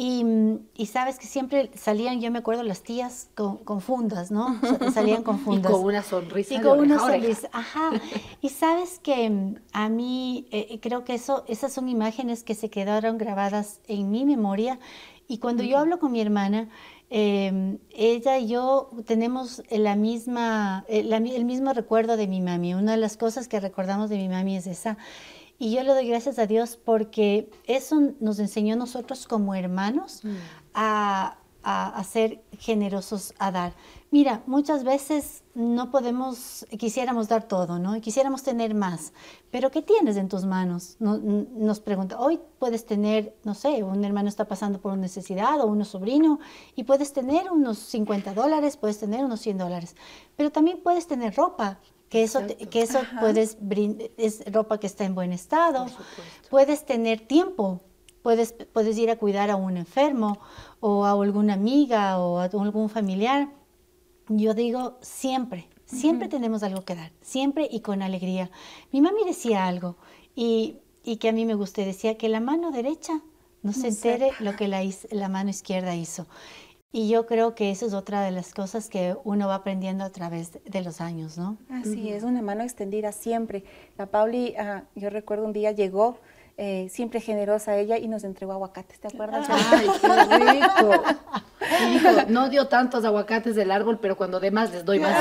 Y, 0.00 0.86
sabes 0.86 1.18
que 1.18 1.26
siempre 1.26 1.72
salían, 1.74 2.20
yo 2.20 2.30
me 2.30 2.38
acuerdo, 2.38 2.62
las 2.62 2.84
tías 2.84 3.30
con, 3.34 3.80
fundas, 3.80 4.30
¿no? 4.30 4.60
salían 4.94 5.24
con 5.24 5.40
fundas. 5.40 5.72
Y 5.72 5.74
con 5.74 5.84
una 5.84 6.04
sonrisa. 6.04 6.54
Y 6.54 6.60
con 6.60 6.78
una 6.78 7.00
sonrisa, 7.00 7.48
ajá. 7.50 7.90
Y 8.40 8.50
sabes 8.50 9.00
que 9.00 9.56
a 9.72 9.88
mí 9.88 10.46
eh, 10.52 10.68
eh, 10.70 10.78
creo 10.80 11.02
que 11.02 11.14
eso, 11.14 11.42
esas 11.48 11.72
son 11.72 11.88
imágenes 11.88 12.44
que 12.44 12.54
se 12.54 12.70
quedaron 12.70 13.18
grabadas 13.18 13.80
en 13.88 14.12
mi 14.12 14.24
memoria. 14.24 14.78
Y 15.26 15.38
cuando 15.38 15.64
yo 15.64 15.78
hablo 15.78 15.98
con 15.98 16.12
mi 16.12 16.20
hermana, 16.20 16.68
em, 17.10 17.78
ella 17.90 18.38
y 18.38 18.46
yo 18.46 18.90
tenemos 19.04 19.64
la 19.68 19.96
misma, 19.96 20.84
el, 20.88 21.12
eh, 21.12 21.34
el 21.34 21.44
mismo 21.44 21.72
recuerdo 21.72 22.16
de 22.16 22.28
mi 22.28 22.40
mami. 22.40 22.72
Una 22.74 22.92
de 22.92 22.98
las 22.98 23.16
cosas 23.16 23.48
que 23.48 23.58
recordamos 23.58 24.10
de 24.10 24.18
mi 24.18 24.28
mami 24.28 24.58
es 24.58 24.68
esa. 24.68 24.96
Y 25.58 25.72
yo 25.72 25.82
le 25.82 25.92
doy 25.92 26.06
gracias 26.06 26.38
a 26.38 26.46
Dios 26.46 26.76
porque 26.76 27.50
eso 27.64 28.00
nos 28.20 28.38
enseñó 28.38 28.74
a 28.74 28.76
nosotros 28.76 29.26
como 29.26 29.56
hermanos 29.56 30.20
mm. 30.22 30.36
a, 30.74 31.34
ser 32.08 32.42
generosos, 32.58 33.34
a 33.38 33.50
dar. 33.50 33.74
Mira, 34.10 34.42
muchas 34.46 34.84
veces 34.84 35.42
no 35.54 35.90
podemos, 35.90 36.64
quisiéramos 36.78 37.28
dar 37.28 37.42
todo, 37.42 37.78
¿no? 37.78 38.00
Quisiéramos 38.00 38.42
tener 38.42 38.72
más, 38.74 39.12
pero 39.50 39.70
¿qué 39.70 39.82
tienes 39.82 40.16
en 40.16 40.28
tus 40.28 40.46
manos? 40.46 40.96
nos 41.00 41.80
pregunta, 41.80 42.18
hoy 42.18 42.40
puedes 42.58 42.86
tener, 42.86 43.36
no 43.44 43.54
sé, 43.54 43.82
un 43.82 44.02
hermano 44.04 44.28
está 44.28 44.46
pasando 44.46 44.80
por 44.80 44.92
una 44.92 45.02
necesidad 45.02 45.60
o 45.60 45.66
un 45.66 45.84
sobrino 45.84 46.38
y 46.74 46.84
puedes 46.84 47.12
tener 47.12 47.50
unos 47.50 47.78
50 47.78 48.32
dólares, 48.32 48.76
puedes 48.78 48.98
tener 48.98 49.24
unos 49.24 49.40
100 49.40 49.58
dólares, 49.58 49.96
pero 50.36 50.50
también 50.50 50.80
puedes 50.82 51.06
tener 51.06 51.34
ropa, 51.34 51.80
que 52.08 52.22
eso, 52.22 52.40
que 52.70 52.82
eso 52.82 53.00
puedes 53.20 53.58
es 54.16 54.42
ropa 54.50 54.78
que 54.78 54.86
está 54.86 55.04
en 55.04 55.14
buen 55.14 55.32
estado, 55.32 55.86
puedes 56.50 56.86
tener 56.86 57.20
tiempo, 57.20 57.80
puedes, 58.22 58.54
puedes 58.72 58.96
ir 58.98 59.10
a 59.10 59.16
cuidar 59.16 59.50
a 59.50 59.56
un 59.56 59.76
enfermo 59.76 60.38
o 60.80 61.04
a 61.04 61.12
alguna 61.12 61.54
amiga 61.54 62.18
o 62.18 62.38
a 62.38 62.44
algún 62.44 62.88
familiar. 62.88 63.48
Yo 64.28 64.54
digo 64.54 64.98
siempre, 65.00 65.68
siempre 65.86 66.28
tenemos 66.28 66.62
algo 66.62 66.82
que 66.82 66.94
dar, 66.94 67.12
siempre 67.20 67.68
y 67.70 67.80
con 67.80 68.02
alegría. 68.02 68.50
Mi 68.92 69.00
mami 69.00 69.24
decía 69.24 69.66
algo 69.66 69.96
y, 70.34 70.78
y 71.04 71.16
que 71.16 71.28
a 71.28 71.32
mí 71.32 71.44
me 71.44 71.54
gustó, 71.54 71.82
decía 71.82 72.16
que 72.16 72.28
la 72.28 72.40
mano 72.40 72.70
derecha 72.70 73.22
no, 73.62 73.72
se 73.72 73.88
entere 73.88 74.30
lo 74.40 74.56
que 74.56 74.68
la, 74.68 74.82
la 75.10 75.28
mano 75.28 75.50
izquierda 75.50 75.94
hizo. 75.94 76.26
Y 76.90 77.08
yo 77.08 77.26
creo 77.26 77.54
que 77.54 77.70
eso 77.70 77.86
es 77.86 77.92
otra 77.92 78.22
de 78.22 78.30
las 78.30 78.54
cosas 78.54 78.88
que 78.88 79.14
uno 79.24 79.46
va 79.48 79.56
aprendiendo 79.56 80.04
a 80.04 80.10
través 80.10 80.58
de 80.64 80.82
los 80.82 81.02
años, 81.02 81.36
¿no? 81.36 81.58
Así 81.70 82.10
es, 82.10 82.22
una 82.22 82.40
mano 82.40 82.62
extendida 82.62 83.12
siempre. 83.12 83.64
La 83.98 84.06
Pauli, 84.06 84.54
ah, 84.56 84.84
yo 84.94 85.10
recuerdo 85.10 85.44
un 85.44 85.52
día 85.52 85.72
llegó 85.72 86.18
eh, 86.60 86.88
siempre 86.90 87.20
generosa 87.20 87.76
ella 87.76 87.98
y 87.98 88.08
nos 88.08 88.24
entregó 88.24 88.52
aguacates, 88.52 88.98
¿te 88.98 89.06
acuerdas? 89.06 89.46
Ay, 89.48 89.86
qué 90.00 90.38
rico. 90.38 91.04
Y 91.82 91.90
dijo, 91.92 92.08
no 92.26 92.48
dio 92.48 92.66
tantos 92.66 93.04
aguacates 93.04 93.54
del 93.54 93.70
árbol, 93.70 94.00
pero 94.00 94.16
cuando 94.16 94.40
dé 94.40 94.50
más 94.50 94.72
les 94.72 94.84
doy 94.84 94.98
más. 94.98 95.14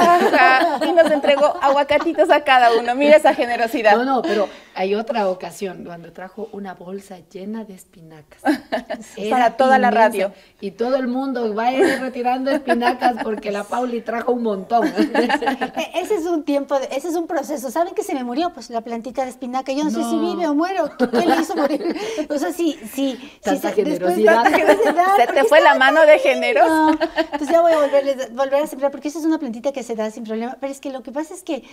y 0.88 0.92
nos 0.94 1.12
entregó 1.12 1.54
aguacatitos 1.62 2.32
a 2.32 2.44
cada 2.44 2.76
uno. 2.76 2.96
Mira 2.96 3.18
esa 3.18 3.36
generosidad. 3.36 3.96
No, 3.98 4.04
no, 4.04 4.22
pero 4.24 4.50
hay 4.78 4.94
otra 4.94 5.28
ocasión 5.28 5.84
cuando 5.86 6.14
trajo 6.14 6.50
una 6.52 6.76
bolsa 6.76 7.18
llena 7.32 7.64
de 7.64 7.74
espinacas. 7.74 8.44
Para 9.30 9.58
toda 9.58 9.80
la 9.80 9.90
radio. 9.90 10.32
Y 10.62 10.70
todo 10.70 10.98
el 10.98 11.08
mundo 11.08 11.56
va 11.56 11.70
a 11.70 11.74
ir 11.74 12.00
retirando 12.00 12.52
espinacas 12.52 13.16
porque 13.24 13.52
la 13.52 13.64
Pauli 13.64 14.02
trajo 14.02 14.34
un 14.34 14.44
montón. 14.44 14.88
E-, 14.98 16.00
ese 16.00 16.16
es 16.16 16.26
un 16.26 16.44
tiempo, 16.44 16.76
ese 16.92 17.08
es 17.08 17.16
un 17.16 17.26
proceso. 17.26 17.72
¿Saben 17.72 17.96
que 17.96 18.04
se 18.04 18.14
me 18.14 18.24
murió? 18.24 18.54
Pues 18.54 18.70
la 18.70 18.82
plantita 18.82 19.24
de 19.24 19.32
espinaca. 19.32 19.72
Yo 19.72 19.84
no, 19.84 19.90
sé 19.90 20.04
si 20.04 20.20
vive 20.20 20.48
o 20.48 20.54
muero. 20.54 20.92
¿Qué 20.96 21.26
le 21.26 21.42
hizo 21.42 21.56
morir? 21.56 21.98
O 22.30 22.38
sea, 22.38 22.54
sí, 22.54 22.80
sí. 22.94 23.18
Tanta 23.42 23.72
generosidad. 23.72 24.44
se 25.18 25.34
te 25.34 25.44
fue 25.46 25.60
la 25.60 25.74
mano 25.74 26.06
de 26.06 26.20
generoso. 26.20 26.92
entonces 27.18 27.50
ya 27.50 27.62
voy 27.62 27.72
a 27.72 27.80
volver 27.80 28.64
a 28.64 28.68
sembrar 28.68 28.92
porque 28.92 29.08
esa 29.08 29.18
es 29.18 29.26
una 29.26 29.40
plantita 29.40 29.72
que 29.72 29.82
se 29.82 29.96
da 29.96 30.12
sin 30.12 30.24
problema. 30.24 30.56
Pero 30.60 30.72
es 30.72 30.80
que 30.80 30.92
lo 30.92 31.02
que 31.02 31.12
pasa 31.12 31.34
es 31.34 31.42
que 31.42 31.64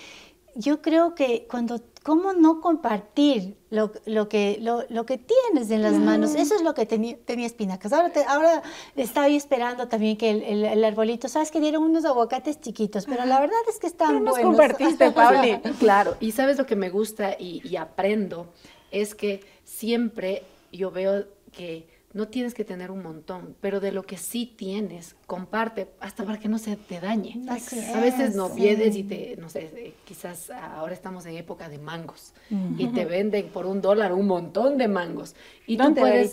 yo 0.54 0.82
creo 0.82 1.14
que 1.14 1.46
cuando, 1.50 1.80
¿cómo 2.02 2.32
no 2.32 2.60
compartir 2.60 3.56
lo, 3.70 3.92
lo 4.06 4.28
que, 4.28 4.58
lo, 4.60 4.84
lo, 4.88 5.04
que 5.06 5.18
tienes 5.18 5.70
en 5.70 5.82
las 5.82 5.94
manos? 5.94 6.34
Eso 6.34 6.54
es 6.54 6.62
lo 6.62 6.74
que 6.74 6.86
tenía, 6.86 7.16
tenía 7.24 7.46
espinacas. 7.46 7.92
Ahora, 7.92 8.10
te, 8.10 8.24
ahora 8.24 8.62
estaba 8.96 9.28
esperando 9.28 9.88
también 9.88 10.16
que 10.16 10.30
el, 10.30 10.64
el, 10.64 10.84
arbolito, 10.84 11.28
sabes 11.28 11.50
que 11.50 11.60
dieron 11.60 11.82
unos 11.82 12.04
aguacates 12.04 12.60
chiquitos, 12.60 13.06
pero 13.06 13.24
la 13.24 13.40
verdad 13.40 13.58
es 13.68 13.78
que 13.78 13.86
están 13.86 14.24
buenos. 14.24 14.38
compartiste, 14.38 15.10
Pauli. 15.12 15.58
claro, 15.78 16.16
y 16.20 16.32
sabes 16.32 16.58
lo 16.58 16.66
que 16.66 16.76
me 16.76 16.90
gusta 16.90 17.36
y, 17.38 17.60
y 17.68 17.76
aprendo 17.76 18.46
es 18.90 19.14
que 19.14 19.44
siempre 19.64 20.44
yo 20.72 20.90
veo 20.90 21.24
que 21.52 21.93
no 22.14 22.28
tienes 22.28 22.54
que 22.54 22.64
tener 22.64 22.92
un 22.92 23.02
montón, 23.02 23.56
pero 23.60 23.80
de 23.80 23.90
lo 23.90 24.04
que 24.04 24.16
sí 24.16 24.46
tienes, 24.46 25.16
comparte, 25.26 25.88
hasta 25.98 26.24
para 26.24 26.38
que 26.38 26.48
no 26.48 26.58
se 26.58 26.76
te 26.76 27.00
dañe. 27.00 27.40
a 27.48 28.00
veces 28.00 28.36
no 28.36 28.54
pierdes 28.54 28.94
y 28.94 29.02
te, 29.02 29.36
no 29.36 29.48
sé, 29.48 29.70
eh, 29.74 29.94
quizás 30.04 30.50
ahora 30.50 30.94
estamos 30.94 31.26
en 31.26 31.36
época 31.36 31.68
de 31.68 31.78
mangos 31.78 32.32
y 32.78 32.86
te 32.88 33.04
venden 33.04 33.48
por 33.48 33.66
un 33.66 33.80
dólar 33.80 34.12
un 34.12 34.28
montón 34.28 34.78
de 34.78 34.86
mangos. 34.86 35.34
Y 35.66 35.76
¿Dónde, 35.84 36.00
tú 36.00 36.06
puedes... 36.06 36.30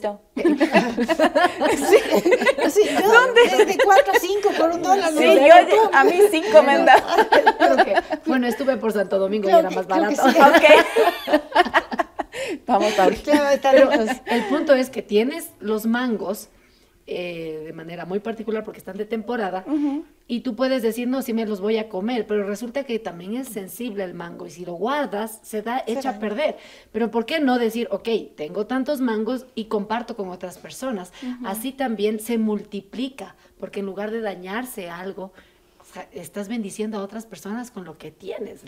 sí, 1.90 1.98
sí, 2.70 2.90
¿Dónde? 2.94 3.66
De 3.66 3.78
cuatro 3.84 4.14
a 4.14 4.20
cinco 4.20 4.50
por 4.56 4.70
un 4.70 4.84
dólar. 4.84 5.12
Sí, 5.12 5.36
yo, 5.36 5.90
a 5.94 6.04
mí 6.04 6.14
cinco 6.30 6.62
me 6.62 6.74
han 6.74 6.86
dado. 6.86 7.02
Bueno, 8.26 8.48
estuve 8.48 8.78
por 8.78 8.94
Santo 8.94 9.18
Domingo 9.18 9.50
y 9.50 9.52
era 9.52 9.70
más 9.70 9.88
barato. 9.88 10.22
Vamos 12.68 12.98
a 12.98 13.08
ver. 13.08 13.20
el 14.26 14.44
punto 14.46 14.74
es 14.74 14.90
que 14.90 15.02
tienes 15.02 15.50
los 15.60 15.86
mangos 15.86 16.50
eh, 17.08 17.64
de 17.66 17.74
manera 17.74 18.06
muy 18.06 18.20
particular 18.20 18.64
porque 18.64 18.78
están 18.78 18.96
de 18.96 19.06
temporada 19.06 19.66
y 20.28 20.42
tú 20.42 20.56
puedes 20.56 20.82
decir, 20.82 21.10
no, 21.10 21.22
si 21.22 21.34
me 21.34 21.46
los 21.46 21.60
voy 21.60 21.78
a 21.78 21.90
comer, 21.90 22.26
pero 22.26 22.46
resulta 22.48 22.86
que 22.86 23.00
también 23.00 23.36
es 23.36 23.50
sensible 23.50 24.04
el 24.04 24.14
mango 24.14 24.46
y 24.46 24.52
si 24.52 24.64
lo 24.64 24.76
guardas 24.76 25.40
se 25.42 25.62
da 25.62 25.84
hecha 25.88 26.12
a 26.12 26.20
perder. 26.20 26.58
Pero 26.94 27.12
¿por 27.12 27.26
qué 27.26 27.42
no 27.42 27.60
decir, 27.60 27.90
ok, 27.92 28.08
tengo 28.38 28.66
tantos 28.66 29.02
mangos 29.02 29.46
y 29.56 29.66
comparto 29.66 30.16
con 30.16 30.30
otras 30.30 30.58
personas? 30.58 31.12
Así 31.44 31.74
también 31.74 32.20
se 32.20 32.38
multiplica 32.38 33.36
porque 33.60 33.82
en 33.82 33.88
lugar 33.88 34.12
de 34.12 34.22
dañarse 34.22 34.90
algo, 34.90 35.34
estás 36.14 36.48
bendiciendo 36.48 36.98
a 36.98 37.04
otras 37.04 37.26
personas 37.26 37.72
con 37.72 37.84
lo 37.84 37.98
que 37.98 38.12
tienes. 38.12 38.62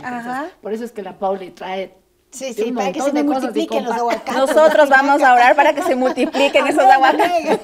por 0.61 0.73
eso 0.73 0.83
es 0.83 0.91
que 0.91 1.01
la 1.01 1.17
Pauli 1.17 1.51
trae 1.51 1.93
Sí, 2.33 2.51
sí, 2.53 2.71
para 2.71 2.91
que 2.91 2.99
se 2.99 3.23
multipliquen 3.23 3.85
los 3.85 3.93
aguacates. 3.93 4.35
Nosotros 4.35 4.89
vamos 4.89 5.21
a 5.21 5.33
orar 5.33 5.55
para 5.55 5.73
que 5.73 5.83
se 5.83 5.95
multipliquen 5.95 6.65
esos 6.67 6.83
aguacates. 6.83 7.59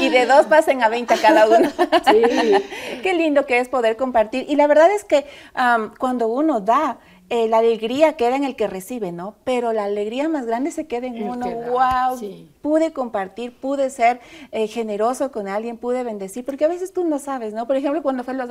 y 0.00 0.10
de 0.10 0.26
dos 0.26 0.46
pasen 0.46 0.82
a 0.82 0.90
20 0.90 1.14
cada 1.16 1.48
uno. 1.48 1.70
Sí. 2.10 2.22
Qué 3.02 3.14
lindo 3.14 3.46
que 3.46 3.58
es 3.60 3.68
poder 3.68 3.96
compartir. 3.96 4.44
Y 4.48 4.56
la 4.56 4.66
verdad 4.66 4.90
es 4.90 5.04
que 5.04 5.26
cuando 5.98 6.28
uno 6.28 6.60
da, 6.60 6.98
eh, 7.30 7.48
la 7.48 7.58
alegría 7.58 8.14
queda 8.14 8.36
en 8.36 8.44
el 8.44 8.54
que 8.54 8.66
recibe, 8.66 9.10
¿no? 9.10 9.34
Pero 9.44 9.72
la 9.72 9.84
alegría 9.84 10.28
más 10.28 10.44
grande 10.44 10.70
se 10.70 10.86
queda 10.86 11.06
en 11.06 11.22
uno. 11.22 11.46
¡Wow! 11.50 12.20
Pude 12.60 12.92
compartir, 12.92 13.56
pude 13.56 13.88
ser 13.88 14.20
eh, 14.52 14.68
generoso 14.68 15.32
con 15.32 15.48
alguien, 15.48 15.78
pude 15.78 16.04
bendecir, 16.04 16.44
porque 16.44 16.66
a 16.66 16.68
veces 16.68 16.92
tú 16.92 17.04
no 17.04 17.18
sabes, 17.18 17.54
¿no? 17.54 17.66
Por 17.66 17.76
ejemplo, 17.76 18.02
cuando 18.02 18.24
fue 18.24 18.34
los 18.34 18.50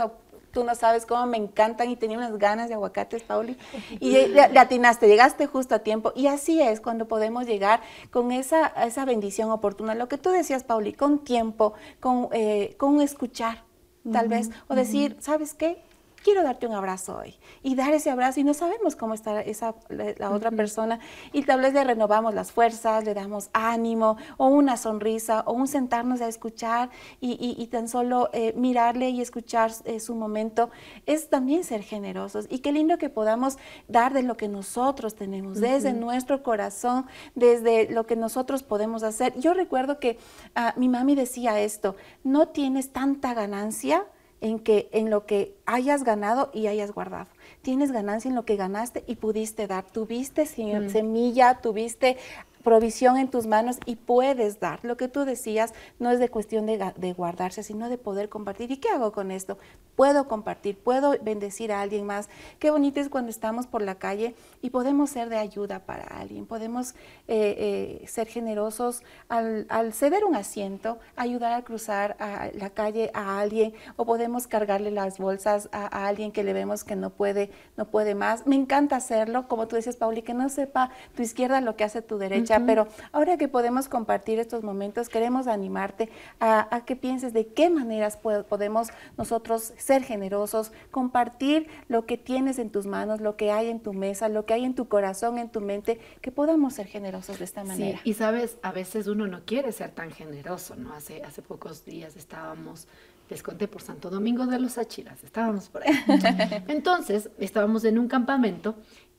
tú 0.53 0.63
no 0.63 0.75
sabes 0.75 1.05
cómo 1.05 1.25
me 1.25 1.37
encantan 1.37 1.89
y 1.89 1.95
tenía 1.95 2.17
unas 2.17 2.37
ganas 2.37 2.69
de 2.69 2.75
aguacates, 2.75 3.23
Pauli, 3.23 3.57
y 3.99 4.11
le, 4.27 4.41
atinaste, 4.59 5.07
llegaste 5.07 5.47
justo 5.47 5.75
a 5.75 5.79
tiempo. 5.79 6.13
Y 6.15 6.27
así 6.27 6.61
es 6.61 6.79
cuando 6.79 7.07
podemos 7.07 7.45
llegar 7.45 7.81
con 8.11 8.31
esa, 8.31 8.67
esa 8.67 9.03
bendición 9.03 9.49
oportuna. 9.49 9.95
Lo 9.95 10.07
que 10.07 10.17
tú 10.17 10.29
decías, 10.29 10.63
Pauli, 10.63 10.93
con 10.93 11.23
tiempo, 11.23 11.73
con, 11.99 12.29
eh, 12.31 12.75
con 12.77 13.01
escuchar, 13.01 13.63
tal 14.11 14.27
vez, 14.27 14.51
o 14.67 14.75
decir, 14.75 15.17
¿sabes 15.19 15.55
qué? 15.55 15.81
Quiero 16.23 16.43
darte 16.43 16.65
un 16.65 16.73
abrazo 16.73 17.17
hoy. 17.17 17.35
Y 17.61 17.75
dar 17.75 17.93
ese 17.93 18.09
abrazo 18.09 18.39
y 18.39 18.43
no 18.43 18.53
sabemos 18.53 18.95
cómo 18.95 19.13
está 19.13 19.41
esa, 19.41 19.75
la, 19.89 20.31
otra 20.31 20.51
persona 20.51 20.99
y 21.31 21.43
tal 21.43 21.61
vez 21.61 21.73
le 21.73 21.83
renovamos 21.83 22.33
las 22.33 22.51
fuerzas, 22.51 23.03
le 23.03 23.13
damos 23.13 23.49
ánimo 23.53 24.17
o 24.37 24.47
una 24.47 24.77
sonrisa 24.77 25.43
o 25.45 25.53
un 25.53 25.67
sentarnos 25.67 26.21
a 26.21 26.27
escuchar 26.27 26.89
y, 27.19 27.67
tan 27.67 27.87
solo 27.87 28.29
eh, 28.33 28.53
mirarle 28.55 29.09
y 29.09 29.21
escuchar 29.21 29.71
eh, 29.85 29.99
su 29.99 30.15
momento 30.15 30.69
es 31.05 31.29
también 31.29 31.63
ser 31.63 31.81
generosos. 31.83 32.47
Y 32.49 32.59
qué 32.59 32.71
lindo 32.71 32.97
que 32.97 33.09
podamos 33.09 33.57
dar 33.87 34.13
de 34.13 34.23
lo 34.23 34.37
que 34.37 34.47
nosotros 34.47 35.15
tenemos, 35.15 35.59
desde 35.59 35.93
nuestro 35.93 36.43
corazón, 36.43 37.05
desde 37.35 37.89
lo 37.89 38.05
que 38.05 38.15
nosotros 38.15 38.63
podemos 38.63 39.03
hacer. 39.03 39.37
Yo 39.39 39.53
recuerdo 39.53 39.99
que 39.99 40.17
ah, 40.55 40.73
mi 40.77 40.89
mami 40.89 41.15
decía 41.15 41.59
esto, 41.59 41.95
no 42.23 42.49
tienes 42.49 42.91
tanta 42.91 43.33
ganancia 43.33 44.05
en 44.43 44.59
que 44.59 44.89
en 44.91 45.09
lo 45.09 45.25
que 45.25 45.55
hayas 45.65 46.03
ganado 46.03 46.51
y 46.53 46.67
hayas 46.67 46.91
guardado. 46.91 47.27
Tienes 47.61 47.93
ganancia 47.93 48.27
en 48.27 48.35
lo 48.35 48.43
que 48.43 48.57
ganaste 48.57 49.05
y 49.07 49.15
pudiste 49.15 49.67
dar. 49.67 49.85
Tuviste 49.85 50.43
mm. 50.43 50.89
semilla, 50.89 51.61
tuviste 51.61 52.17
provisión 52.63 53.17
en 53.17 53.29
tus 53.29 53.45
manos 53.45 53.77
y 53.85 53.97
puedes 53.97 54.59
dar. 54.59 54.79
Lo 54.83 54.97
que 54.97 55.07
tú 55.07 55.25
decías 55.25 55.73
no 55.99 56.09
es 56.09 56.19
de 56.19 56.29
cuestión 56.29 56.65
de, 56.65 57.13
guardarse, 57.13 57.61
sino 57.61 57.89
de 57.89 57.97
poder 57.97 58.29
compartir. 58.29 58.71
¿Y 58.71 58.77
qué 58.77 58.89
hago 58.89 59.11
con 59.11 59.31
esto? 59.31 59.57
Puedo 59.95 60.27
compartir, 60.27 60.77
puedo 60.77 61.15
bendecir 61.21 61.71
a 61.71 61.81
alguien 61.81 62.05
más. 62.05 62.29
Qué 62.59 62.71
bonito 62.71 62.99
es 62.99 63.09
cuando 63.09 63.29
estamos 63.29 63.67
por 63.67 63.81
la 63.81 63.95
calle 63.95 64.33
y 64.61 64.71
podemos 64.71 65.11
ser 65.11 65.29
de 65.29 65.37
ayuda 65.37 65.79
para 65.79 66.05
alguien, 66.05 66.45
podemos 66.47 66.93
eh, 67.27 68.01
eh, 68.01 68.07
ser 68.07 68.27
generosos 68.27 69.03
al, 69.29 69.93
ceder 69.93 70.25
un 70.25 70.35
asiento, 70.35 70.97
ayudar 71.15 71.53
a 71.53 71.63
cruzar 71.63 72.15
a 72.19 72.49
la 72.53 72.69
calle 72.69 73.11
a 73.13 73.39
alguien 73.39 73.73
o 73.97 74.05
podemos 74.05 74.47
cargarle 74.47 74.89
las 74.89 75.19
bolsas 75.19 75.69
a, 75.71 76.07
alguien 76.07 76.31
que 76.31 76.43
le 76.43 76.53
vemos 76.53 76.83
que 76.83 76.95
no 76.95 77.11
puede, 77.11 77.51
no 77.77 77.85
puede 77.85 78.15
más. 78.15 78.47
Me 78.47 78.55
encanta 78.55 78.95
hacerlo, 78.95 79.47
como 79.47 79.67
tú 79.67 79.75
dices, 79.75 79.95
Pauli, 79.95 80.21
que 80.21 80.33
no 80.33 80.49
sepa 80.49 80.89
tu 81.15 81.21
izquierda 81.21 81.61
lo 81.61 81.75
que 81.75 81.83
hace 81.83 82.01
tu 82.01 82.17
derecha 82.17 82.52
pero 82.59 82.87
ahora 83.11 83.37
que 83.37 83.47
podemos 83.47 83.89
compartir 83.89 84.39
estos 84.39 84.63
momentos, 84.63 85.09
queremos 85.09 85.47
animarte 85.47 86.09
a, 86.39 86.81
que 86.85 86.95
pienses 86.95 87.33
de 87.33 87.47
qué 87.47 87.69
maneras 87.69 88.17
podemos 88.17 88.89
nosotros 89.17 89.73
ser 89.77 90.03
generosos, 90.03 90.71
compartir 90.91 91.67
lo 91.87 92.05
que 92.05 92.17
tienes 92.17 92.59
en 92.59 92.69
tus 92.69 92.85
manos, 92.85 93.21
lo 93.21 93.35
que 93.35 93.51
hay 93.51 93.69
en 93.69 93.79
tu 93.79 93.93
mesa, 93.93 94.29
lo 94.29 94.45
que 94.45 94.53
hay 94.53 94.65
en 94.65 94.75
tu 94.75 94.87
corazón, 94.87 95.37
en 95.37 95.49
tu 95.49 95.61
mente, 95.61 95.99
que 96.21 96.31
podamos 96.31 96.73
ser 96.73 96.87
generosos 96.87 97.39
de 97.39 97.45
esta 97.45 97.63
manera. 97.63 97.99
Sí, 98.03 98.09
y 98.09 98.13
sabes, 98.13 98.57
a 98.61 98.71
veces 98.71 99.07
uno 99.07 99.27
no 99.27 99.41
quiere 99.45 99.71
ser 99.71 99.91
tan 99.91 100.11
generoso, 100.11 100.75
¿no? 100.75 100.93
Hace, 100.93 101.23
hace 101.23 101.41
pocos 101.41 101.85
días 101.85 102.15
estábamos 102.15 102.87
les 103.29 103.41
conté 103.41 103.67
por 103.67 103.81
Santo 103.81 104.09
Domingo 104.09 104.45
de 104.45 104.59
los 104.59 104.77
Achiras, 104.77 105.23
estábamos 105.23 105.69
por 105.69 105.81
ahí. 105.83 105.93
Entonces, 106.67 107.29
estábamos 107.39 107.83
en 107.85 107.97
un 107.97 108.07
campamento 108.07 108.75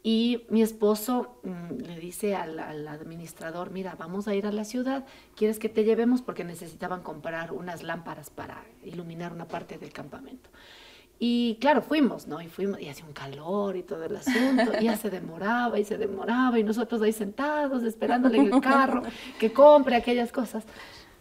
y 0.07 0.45
mi 0.51 0.61
esposo 0.61 1.41
mm, 1.45 1.81
le 1.81 1.99
dice 1.99 2.37
al, 2.37 2.59
administrador, 2.61 3.71
mira, 3.71 3.97
vamos 3.99 4.29
a 4.29 4.35
ir 4.35 4.47
a 4.47 4.53
la 4.53 4.65
ciudad, 4.65 5.07
¿quieres 5.35 5.59
que 5.59 5.71
te 5.71 5.83
llevemos? 5.83 6.21
Porque 6.21 6.45
necesitaban 6.45 7.03
comprar 7.03 7.53
unas 7.53 7.83
lámparas 7.83 8.29
para 8.29 8.63
iluminar 8.85 9.33
una 9.33 9.49
parte 9.49 9.79
del 9.79 9.95
campamento. 9.95 10.51
Y 11.19 11.57
claro, 11.59 11.81
fuimos, 11.81 12.27
¿no? 12.27 12.43
Y 12.43 12.49
fuimos, 12.49 12.79
y 12.83 12.91
hacía 12.91 13.07
un 13.07 13.15
calor 13.15 13.77
y 13.77 13.83
todo 13.83 14.05
el 14.05 14.15
asunto, 14.15 14.73
y 14.79 14.85
ya 14.85 14.97
se 14.99 15.09
demoraba 15.09 15.79
y 15.79 15.87
se 15.87 15.97
demoraba, 15.97 16.59
y 16.59 16.65
nosotros 16.65 17.01
ahí 17.01 17.13
sentados 17.13 17.83
esperándole 17.83 18.37
en 18.37 18.53
el 18.53 18.61
carro 18.61 19.03
que 19.39 19.55
compre 19.55 19.97
aquellas 19.97 20.31
cosas. 20.31 20.65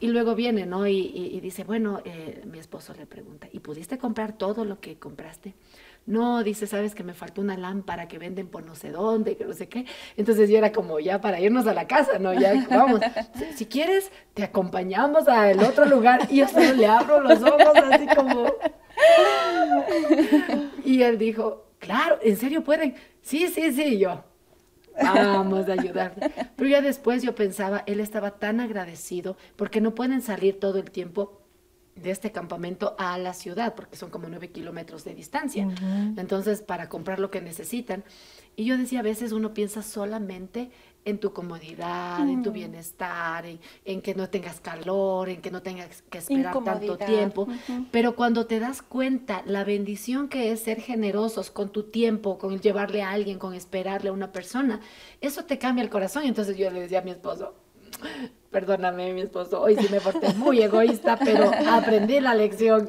Y 0.03 0.09
luego 0.09 0.35
viene, 0.35 0.65
¿no? 0.65 0.85
Y, 0.85 1.39
dice, 1.39 1.63
bueno, 1.63 2.01
eh, 2.03 2.43
mi 2.45 2.59
esposo 2.59 2.93
le 2.93 3.05
pregunta, 3.05 3.47
¿y 3.53 3.59
pudiste 3.59 3.97
comprar 3.97 4.33
todo 4.33 4.65
lo 4.65 4.81
que 4.81 4.99
compraste? 4.99 5.55
no, 6.05 6.43
dice, 6.43 6.67
sabes 6.67 6.93
que 6.93 7.03
me 7.03 7.13
faltó 7.13 7.39
una 7.39 7.55
lámpara 7.55 8.09
que 8.09 8.17
venden 8.17 8.47
por 8.47 8.65
no 8.65 8.75
sé 8.75 8.91
dónde, 8.91 9.37
que 9.37 9.45
no 9.45 9.53
sé 9.53 9.69
qué. 9.69 9.85
Entonces 10.17 10.49
yo 10.49 10.57
era 10.57 10.73
como 10.73 10.99
ya 10.99 11.21
para 11.21 11.39
irnos 11.39 11.67
a 11.67 11.73
la 11.73 11.87
casa, 11.87 12.19
¿no? 12.19 12.33
Ya 12.33 12.67
vamos, 12.69 12.99
si, 13.55 13.65
quieres, 13.65 14.11
te 14.33 14.43
acompañamos 14.43 15.29
al 15.29 15.63
otro 15.63 15.85
lugar 15.85 16.27
y 16.29 16.39
yo 16.39 16.49
solo 16.49 16.73
le 16.73 16.85
abro 16.85 17.21
los 17.21 17.41
ojos 17.41 17.73
así 17.89 18.05
como... 18.07 18.47
Y 20.83 21.01
él 21.01 21.17
dijo, 21.17 21.67
claro, 21.79 22.19
¿en 22.21 22.35
serio 22.35 22.61
pueden? 22.61 22.95
Sí, 23.21 23.47
sí, 23.47 23.71
sí, 23.71 23.97
yo. 23.97 24.25
Vamos 25.01 25.67
a 25.69 25.73
ayudarle. 25.73 26.31
Pero 26.55 26.69
ya 26.69 26.81
después 26.81 27.23
yo 27.23 27.35
pensaba, 27.35 27.83
él 27.87 27.99
estaba 27.99 28.31
tan 28.31 28.59
agradecido 28.59 29.37
porque 29.55 29.81
no 29.81 29.95
pueden 29.95 30.21
salir 30.21 30.59
todo 30.59 30.79
el 30.79 30.91
tiempo 30.91 31.39
de 31.95 32.11
este 32.11 32.31
campamento 32.31 32.95
a 32.97 33.17
la 33.17 33.33
ciudad, 33.33 33.75
porque 33.75 33.97
son 33.97 34.09
como 34.09 34.27
nueve 34.27 34.49
kilómetros 34.49 35.03
de 35.03 35.13
distancia. 35.13 35.67
Entonces, 36.17 36.61
para 36.61 36.89
comprar 36.89 37.19
lo 37.19 37.29
que 37.29 37.41
necesitan. 37.41 38.03
Y 38.55 38.65
yo 38.65 38.77
decía, 38.77 38.99
a 38.99 39.03
veces 39.03 39.31
uno 39.31 39.53
piensa 39.53 39.81
solamente 39.81 40.71
en 41.05 41.19
tu 41.19 41.33
comodidad, 41.33 42.27
en 42.27 42.43
tu 42.43 42.51
bienestar, 42.51 43.45
en, 43.85 44.01
que 44.01 44.15
no 44.15 44.29
tengas 44.29 44.59
calor, 44.59 45.29
en 45.29 45.41
que 45.41 45.51
no 45.51 45.61
tengas 45.61 46.01
que 46.03 46.19
esperar 46.19 46.63
tanto 46.63 46.97
tiempo. 46.97 47.47
Pero 47.91 48.15
cuando 48.15 48.45
te 48.45 48.59
das 48.59 48.81
cuenta 48.81 49.43
la 49.45 49.63
bendición 49.63 50.29
que 50.29 50.51
es 50.51 50.61
ser 50.61 50.79
generosos 50.81 51.51
con 51.51 51.69
tu 51.69 51.83
tiempo, 51.83 52.37
con 52.37 52.59
llevarle 52.59 53.01
a 53.01 53.11
alguien, 53.11 53.39
con 53.39 53.53
esperarle 53.53 54.09
a 54.09 54.13
una 54.13 54.31
persona, 54.31 54.79
eso 55.21 55.45
te 55.45 55.57
cambia 55.57 55.83
el 55.83 55.89
corazón. 55.89 56.23
Y 56.23 56.27
entonces 56.27 56.57
yo 56.57 56.71
le 56.71 56.81
decía 56.81 56.99
a 56.99 57.03
mi 57.03 57.11
esposo, 57.11 57.53
perdóname 58.51 59.13
mi 59.13 59.21
esposo, 59.21 59.61
hoy 59.61 59.75
sí 59.75 59.87
me 59.91 59.99
porté 59.99 60.33
muy 60.35 60.61
egoísta, 60.61 61.17
pero 61.17 61.51
aprendí 61.67 62.19
la 62.19 62.33
lección. 62.33 62.87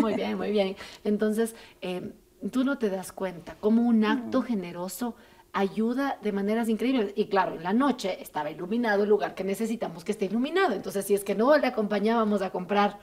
muy 0.00 0.14
bien, 0.14 0.36
muy 0.36 0.50
bien. 0.50 0.76
Entonces, 1.04 1.54
eh, 1.80 2.12
tú 2.50 2.64
no 2.64 2.76
te 2.78 2.90
das 2.90 3.12
cuenta 3.12 3.56
cómo 3.60 3.82
un 3.82 4.04
acto 4.04 4.42
generoso 4.42 5.14
ayuda 5.56 6.18
de 6.22 6.32
maneras 6.32 6.68
increíbles. 6.68 7.12
Y 7.16 7.26
claro, 7.26 7.54
en 7.54 7.62
la 7.62 7.72
noche 7.72 8.22
estaba 8.22 8.50
iluminado 8.50 9.04
el 9.04 9.08
lugar 9.08 9.34
que 9.34 9.42
necesitamos 9.42 10.04
que 10.04 10.12
esté 10.12 10.26
iluminado. 10.26 10.74
Entonces, 10.74 11.06
si 11.06 11.14
es 11.14 11.24
que 11.24 11.34
no 11.34 11.56
le 11.56 11.66
acompañábamos 11.66 12.42
a 12.42 12.50
comprar 12.50 12.98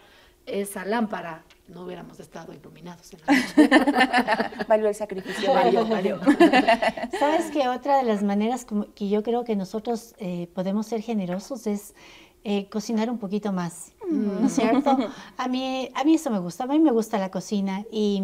esa 0.46 0.86
lámpara, 0.86 1.44
no 1.68 1.84
hubiéramos 1.84 2.20
estado 2.20 2.54
iluminados 2.54 3.12
en 3.14 3.20
la 3.26 3.34
noche. 3.34 4.66
valió 4.68 4.88
el 4.88 4.94
sacrificio. 4.94 5.52
Valió, 5.52 5.88
valió. 5.88 6.20
Sabes 7.20 7.50
que 7.50 7.68
otra 7.70 7.98
de 7.98 8.04
las 8.04 8.22
maneras 8.22 8.68
que 8.94 9.10
yo 9.10 9.24
creo 9.24 9.44
que 9.44 9.56
nosotros 9.56 10.14
eh, 10.20 10.48
podemos 10.54 10.86
ser 10.86 11.02
generosos 11.02 11.66
es 11.66 11.96
eh, 12.44 12.68
cocinar 12.70 13.10
un 13.10 13.18
poquito 13.18 13.52
más, 13.52 13.94
¿no 14.08 14.46
es 14.46 14.54
cierto? 14.54 14.96
A 15.38 15.48
mí, 15.48 15.90
a 15.96 16.04
mí 16.04 16.16
eso 16.16 16.30
me 16.30 16.40
gusta, 16.40 16.66
a 16.66 16.68
mí 16.68 16.78
me 16.78 16.92
gusta 16.92 17.18
la 17.18 17.32
cocina 17.32 17.86
y 17.90 18.22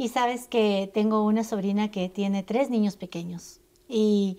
y 0.00 0.08
sabes 0.08 0.48
que 0.48 0.90
tengo 0.94 1.26
una 1.26 1.44
sobrina 1.44 1.90
que 1.90 2.08
tiene 2.08 2.42
tres 2.42 2.70
niños 2.70 2.96
pequeños 2.96 3.60
y, 3.86 4.38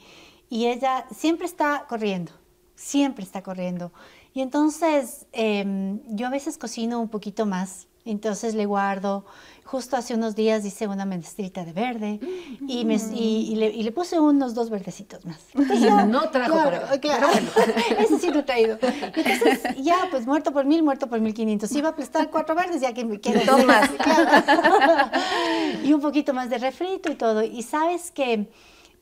ella 0.50 1.06
siempre 1.16 1.46
está 1.46 1.86
corriendo, 1.88 2.32
siempre 2.76 3.24
está 3.24 3.42
corriendo. 3.44 3.94
Y 4.34 4.42
entonces 4.42 5.28
em, 5.32 6.02
yo 6.08 6.28
a 6.28 6.30
veces 6.32 6.58
cocino 6.58 7.00
un 7.00 7.10
poquito 7.10 7.46
más, 7.46 7.88
entonces 8.06 8.56
le 8.56 8.66
guardo 8.66 9.24
Justo 9.72 9.96
hace 9.96 10.16
unos 10.16 10.36
días 10.36 10.66
hice 10.66 10.86
una 10.86 11.06
menestrita 11.06 11.64
de 11.64 11.72
verde 11.72 12.20
y, 12.68 12.84
me, 12.84 12.96
y, 13.14 13.56
le, 13.56 13.92
puse 13.94 14.20
unos 14.20 14.54
dos 14.54 14.70
verdecitos 14.70 15.26
más. 15.26 15.40
no 15.54 16.30
trajo, 16.30 16.52
claro, 16.52 16.82
pero, 16.90 17.00
claro. 17.00 17.28
Eso 17.98 18.20
sí 18.20 18.32
lo 18.32 18.40
he 18.40 18.44
traído. 18.44 18.78
Entonces, 18.82 19.62
ya, 19.78 19.96
pues 20.12 20.28
muerto 20.28 20.52
por 20.52 20.66
mil, 20.66 20.84
muerto 20.84 21.08
por 21.08 21.22
mil 21.22 21.34
quinientos. 21.34 21.72
Iba 21.72 21.88
a 21.88 21.96
prestar 21.96 22.30
cuatro 22.30 22.54
verdes, 22.54 22.82
ya 22.82 22.94
que 22.94 23.06
me 23.06 23.22
quiero 23.22 23.40
dos 23.46 23.66
más. 23.66 23.90
y 25.86 25.94
un 25.94 26.02
poquito 26.02 26.34
más 26.34 26.50
de 26.50 26.58
refrito 26.58 27.10
y 27.10 27.16
todo. 27.16 27.42
Y 27.42 27.64
sabes 27.64 28.12
que 28.12 28.50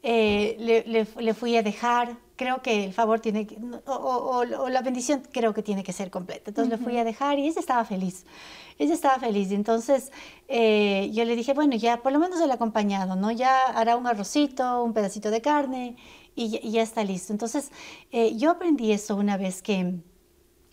eh, 0.04 0.56
le, 0.60 1.08
le, 1.20 1.34
fui 1.34 1.58
a 1.58 1.64
dejar 1.64 2.16
creo 2.36 2.62
que 2.62 2.86
el 2.86 2.94
favor 2.94 3.20
tiene 3.20 3.46
que, 3.48 3.58
o, 3.86 4.46
o, 4.46 4.70
la 4.70 4.82
bendición 4.82 5.24
creo 5.32 5.54
que 5.54 5.62
tiene 5.62 5.84
que 5.84 5.92
ser 5.92 6.10
completa. 6.10 6.52
Entonces 6.52 6.70
le 6.70 6.78
fui 6.78 6.98
a 6.98 7.04
dejar 7.04 7.38
y 7.38 7.48
ella 7.48 7.60
estaba 7.60 7.84
feliz. 7.84 8.24
Ella 8.80 8.94
estaba 8.94 9.20
feliz. 9.20 9.52
Y 9.52 9.56
entonces 9.56 10.12
eh, 10.48 11.12
yo 11.14 11.26
le 11.26 11.36
dije, 11.36 11.54
bueno, 11.54 11.76
ya 11.76 12.02
por 12.02 12.12
lo 12.12 12.20
menos 12.20 12.42
el 12.42 12.50
acompañado, 12.50 13.16
¿no? 13.16 13.30
Ya 13.30 13.66
hará 13.68 13.96
un 13.96 14.08
arrocito, 14.08 14.84
un 14.84 14.94
pedacito 14.94 15.30
de 15.30 15.42
carne 15.42 15.98
y, 16.36 16.72
ya 16.72 16.82
está 16.82 17.04
listo. 17.04 17.34
Entonces 17.34 17.72
eh, 18.12 18.36
yo 18.38 18.50
aprendí 18.50 18.92
eso 18.92 19.16
una 19.16 19.38
vez 19.38 19.62
que 19.62 19.96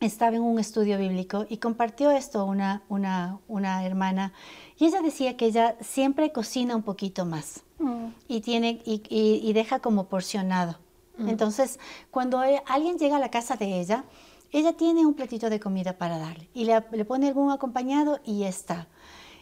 estaba 0.01 0.37
en 0.37 0.42
un 0.42 0.59
estudio 0.59 0.99
bíblico 0.99 1.47
y 1.49 1.59
compartió 1.59 2.11
esto 2.11 2.45
una, 2.45 2.83
una, 2.88 3.40
una 3.49 3.85
hermana 3.85 4.33
y 4.79 4.87
ella 4.87 5.01
decía 5.01 5.37
que 5.37 5.47
ella 5.47 5.77
siempre 5.81 6.33
cocina 6.33 6.77
un 6.77 6.83
poquito 6.83 7.25
más 7.25 7.64
mm. 7.79 8.07
y, 8.29 8.40
tiene, 8.42 8.81
y, 8.85 9.03
y 9.11 9.53
deja 9.53 9.81
como 9.81 10.09
porcionado. 10.09 10.79
Entonces, 11.19 11.79
cuando 12.11 12.45
e, 12.45 12.62
alguien 12.66 12.99
llega 12.99 13.16
a 13.16 13.21
la 13.21 13.31
casa 13.31 13.57
de 13.57 13.81
ella, 13.81 14.05
ella 14.53 14.75
tiene 14.75 15.07
un 15.07 15.15
platito 15.15 15.51
de 15.51 15.61
comida 15.61 15.99
para 15.99 16.19
darle 16.19 16.49
y 16.55 16.65
le, 16.65 17.05
pone 17.05 17.29
algún 17.29 17.51
acompañado 17.51 18.21
y 18.25 18.41
ya 18.41 18.49
está. 18.49 18.89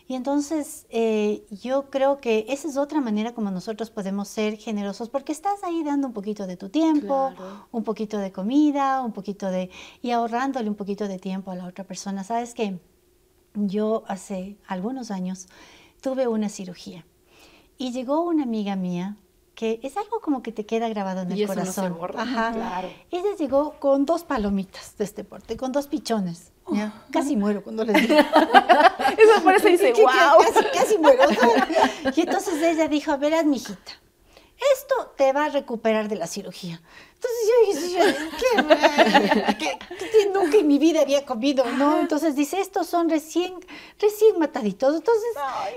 Y 0.06 0.14
entonces 0.14 0.86
eh, 0.90 1.46
yo 1.50 1.88
creo 1.88 2.20
que 2.20 2.44
esa 2.48 2.68
es 2.68 2.76
otra 2.76 3.00
manera 3.00 3.32
como 3.32 3.50
nosotros 3.50 3.90
podemos 3.90 4.28
ser 4.28 4.58
generosos, 4.58 5.08
porque 5.08 5.32
estás 5.32 5.64
ahí 5.64 5.82
dando 5.82 6.08
un 6.08 6.12
poquito 6.12 6.46
de 6.46 6.58
tu 6.58 6.68
tiempo, 6.68 7.32
un 7.72 7.84
poquito 7.84 8.18
de 8.18 8.30
comida, 8.30 9.02
un 9.02 9.12
poquito 9.12 9.50
de... 9.50 9.70
y 10.02 10.10
ahorrándole 10.10 10.68
un 10.68 10.74
poquito 10.74 11.08
de 11.08 11.18
tiempo 11.18 11.50
a 11.50 11.54
la 11.54 11.66
otra 11.66 11.84
persona. 11.84 12.22
Sabes 12.22 12.52
que 12.52 12.78
yo 13.54 14.04
hace 14.06 14.58
algunos 14.66 15.10
años 15.10 15.46
tuve 16.02 16.26
una 16.28 16.50
cirugía 16.50 17.06
y 17.78 17.92
llegó 17.92 18.22
una 18.22 18.42
amiga 18.42 18.76
mía 18.76 19.16
que 19.54 19.80
es 19.82 19.96
algo 19.96 20.20
como 20.20 20.42
que 20.42 20.52
te 20.52 20.66
queda 20.66 20.88
grabado 20.88 21.22
en 21.22 21.32
el 21.32 21.46
corazón. 21.46 21.96
Ajá. 22.16 22.52
Claro. 22.52 22.90
Ella 23.10 23.36
llegó 23.38 23.78
con 23.78 24.04
dos 24.04 24.24
palomitas 24.24 24.96
de 24.96 25.04
este 25.04 25.24
porte, 25.24 25.56
con 25.56 25.72
dos 25.72 25.86
pichones. 25.86 26.52
Casi 27.10 27.36
muero 27.36 27.62
cuando 27.62 27.84
les 27.84 28.00
digo. 28.02 28.14
Eso 28.18 29.42
por 29.42 29.54
eso 29.54 29.68
dice, 29.74 29.92
wow. 29.92 30.42
Casi, 30.42 30.64
casi 30.72 30.98
muero. 30.98 31.22
y 32.16 32.20
entonces 32.20 32.62
ella 32.62 32.88
dijo, 32.88 33.16
verás, 33.18 33.44
mijita, 33.44 33.92
esto 34.72 35.12
te 35.16 35.32
va 35.32 35.46
a 35.46 35.48
recuperar 35.50 36.08
de 36.08 36.16
la 36.16 36.26
cirugía. 36.26 36.80
Entonces 37.24 37.88
yo 37.88 38.06
dije, 38.06 38.14
¿qué? 39.58 39.78
¿Qué, 39.98 40.30
nunca 40.32 40.58
en 40.58 40.66
mi 40.66 40.78
vida 40.78 41.00
había 41.00 41.24
comido, 41.24 41.64
¿no? 41.72 42.00
Entonces 42.00 42.34
dice, 42.36 42.60
estos 42.60 42.86
son 42.86 43.08
recién, 43.08 43.54
recién 43.98 44.38
mataditos. 44.38 44.96
Entonces 44.96 45.30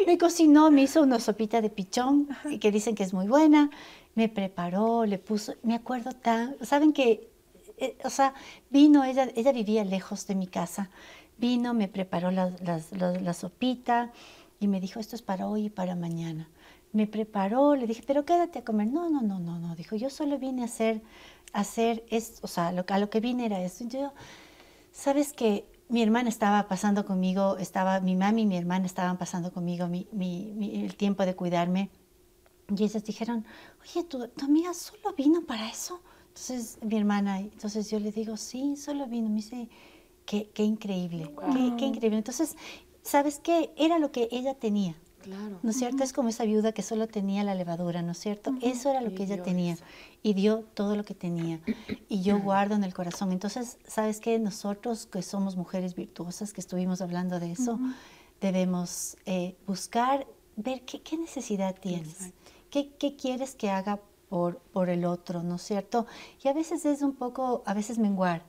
me 0.06 0.18
cocinó, 0.18 0.72
me 0.72 0.84
hizo 0.84 1.02
una 1.02 1.20
sopita 1.20 1.62
de 1.62 1.70
pichón, 1.70 2.28
que 2.60 2.72
dicen 2.72 2.96
que 2.96 3.04
es 3.04 3.14
muy 3.14 3.28
buena. 3.28 3.70
Me 4.16 4.30
preparó, 4.30 5.06
le 5.06 5.20
puso, 5.20 5.54
me 5.64 5.76
acuerdo 5.76 6.12
tan, 6.12 6.56
saben 6.66 6.92
que, 6.92 7.30
eh, 7.78 7.98
o 8.04 8.10
sea, 8.10 8.34
vino, 8.70 9.04
ella, 9.04 9.30
ella 9.36 9.52
vivía 9.52 9.86
lejos 9.86 10.26
de 10.28 10.36
mi 10.36 10.48
casa. 10.48 10.90
Vino, 11.38 11.74
me 11.74 11.88
preparó 11.88 12.32
la, 12.32 12.52
la 12.62 13.34
sopita 13.34 14.12
y 14.60 14.68
me 14.68 14.82
dijo, 14.82 15.00
esto 15.00 15.16
es 15.16 15.22
para 15.22 15.48
hoy 15.48 15.66
y 15.66 15.70
para 15.70 15.96
mañana 15.96 16.50
me 16.94 17.06
preparó, 17.06 17.76
le 17.76 17.86
dije, 17.86 18.04
pero 18.06 18.26
quédate 18.26 18.60
a 18.60 18.64
comer. 18.64 18.88
No, 18.88 19.10
no, 19.10 19.22
no, 19.22 19.40
no, 19.40 19.60
no, 19.60 19.76
dijo, 19.76 19.96
yo 19.96 20.10
solo 20.10 20.40
vine 20.40 20.64
a 20.64 20.66
hacer 20.66 21.02
hacer 21.54 22.06
esto, 22.10 22.40
o 22.44 22.48
sea, 22.48 22.72
lo, 22.72 22.86
a 22.88 23.00
lo 23.00 23.10
que 23.10 23.20
vine 23.20 23.46
era 23.46 23.62
esto. 23.62 23.86
Yo, 23.88 24.14
sabes 24.92 25.34
que 25.34 25.66
mi 25.90 26.04
hermana 26.04 26.30
estaba 26.30 26.68
pasando 26.68 27.06
conmigo, 27.06 27.58
estaba, 27.58 28.00
mi 28.02 28.16
mami 28.16 28.42
y 28.42 28.46
mi 28.46 28.58
hermana 28.58 28.86
estaban 28.86 29.18
pasando 29.18 29.52
conmigo 29.52 29.88
mi, 29.88 30.08
mi, 30.12 30.84
el 30.84 30.96
tiempo 30.96 31.26
de 31.26 31.36
cuidarme. 31.36 31.90
Y 32.76 32.84
ellas 32.84 33.04
dijeron, 33.04 33.46
oye, 33.82 34.04
¿tu, 34.04 34.28
¿tu, 34.28 34.46
amiga 34.46 34.74
solo 34.74 35.14
vino 35.16 35.42
para 35.46 35.70
eso? 35.70 36.02
Entonces 36.28 36.78
mi 36.82 36.98
hermana, 36.98 37.40
entonces 37.40 37.90
yo 37.90 38.00
le 38.00 38.12
digo, 38.12 38.36
sí, 38.36 38.76
solo 38.76 39.08
vino. 39.08 39.30
Me 39.30 39.36
dice, 39.36 39.70
qué, 40.26 40.50
qué 40.54 40.64
increíble, 40.64 41.32
qué, 41.54 41.74
qué, 41.78 41.86
increíble. 41.86 42.18
Entonces, 42.18 42.58
¿sabes 43.02 43.40
qué? 43.40 43.72
Era 43.78 44.00
lo 44.00 44.12
que 44.12 44.28
ella 44.32 44.54
tenía. 44.54 44.96
¿No 45.62 45.70
es 45.70 45.78
cierto? 45.78 46.04
Es 46.04 46.14
como 46.14 46.30
esa 46.30 46.46
viuda 46.46 46.72
que 46.72 46.82
solo 46.82 47.08
tenía 47.08 47.44
la 47.44 47.56
levadura, 47.56 48.02
¿no 48.02 48.14
es 48.14 48.20
cierto? 48.20 48.54
Eso 48.62 48.90
era 48.90 49.02
lo 49.02 49.14
que 49.14 49.24
ella 49.24 49.44
tenía 49.44 49.78
y 50.24 50.34
dio 50.34 50.64
todo 50.74 50.96
lo 50.96 51.04
que 51.04 51.14
tenía. 51.14 51.60
Y 52.08 52.22
yo 52.22 52.40
guardo 52.40 52.76
en 52.76 52.84
el 52.84 52.94
corazón. 52.94 53.32
Entonces, 53.32 53.78
¿sabes 53.86 54.20
qué? 54.20 54.40
Nosotros 54.40 55.06
que 55.06 55.22
somos 55.22 55.56
mujeres 55.56 55.96
virtuosas, 55.96 56.54
que 56.54 56.62
estuvimos 56.62 57.02
hablando 57.02 57.40
de 57.40 57.52
eso, 57.52 57.80
debemos 58.40 59.18
eh, 59.26 59.56
buscar, 59.66 60.26
ver 60.56 60.84
qué, 60.84 61.18
necesidad 61.18 61.76
tienes, 61.80 62.34
qué, 62.70 63.16
quieres 63.18 63.56
que 63.56 63.70
haga 63.70 64.00
por, 64.30 64.60
por 64.60 64.90
el 64.90 65.06
otro, 65.06 65.44
¿no 65.44 65.56
es 65.56 65.62
cierto? 65.62 66.06
Y 66.44 66.48
a 66.48 66.54
veces 66.54 66.86
es 66.86 67.02
un 67.02 67.14
poco, 67.14 67.64
a 67.66 67.74
veces 67.74 67.98
menguar. 67.98 68.44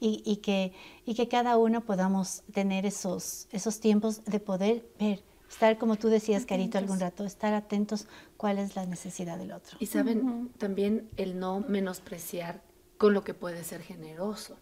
Y, 0.00 0.22
y, 0.24 0.36
que, 0.36 0.72
y 1.04 1.14
que 1.14 1.26
cada 1.26 1.56
uno 1.56 1.80
podamos 1.80 2.44
tener 2.52 2.86
esos, 2.86 3.48
esos 3.50 3.80
tiempos 3.80 4.24
de 4.26 4.38
poder 4.38 4.88
ver 4.96 5.24
Estar, 5.48 5.78
como 5.78 5.96
tú 5.96 6.08
decías, 6.08 6.44
Carito, 6.44 6.78
algún 6.78 7.00
rato, 7.00 7.24
estar 7.24 7.54
atentos 7.54 8.06
cuál 8.36 8.58
es 8.58 8.76
la 8.76 8.84
necesidad 8.86 9.38
del 9.38 9.52
otro. 9.52 9.76
Y 9.80 9.86
saben, 9.86 10.50
también 10.58 11.08
el 11.16 11.38
no 11.38 11.60
menospreciar 11.60 12.62
con 12.98 13.14
lo 13.14 13.24
que 13.24 13.34
puede 13.34 13.64
ser 13.64 13.82
generoso. 13.82 14.56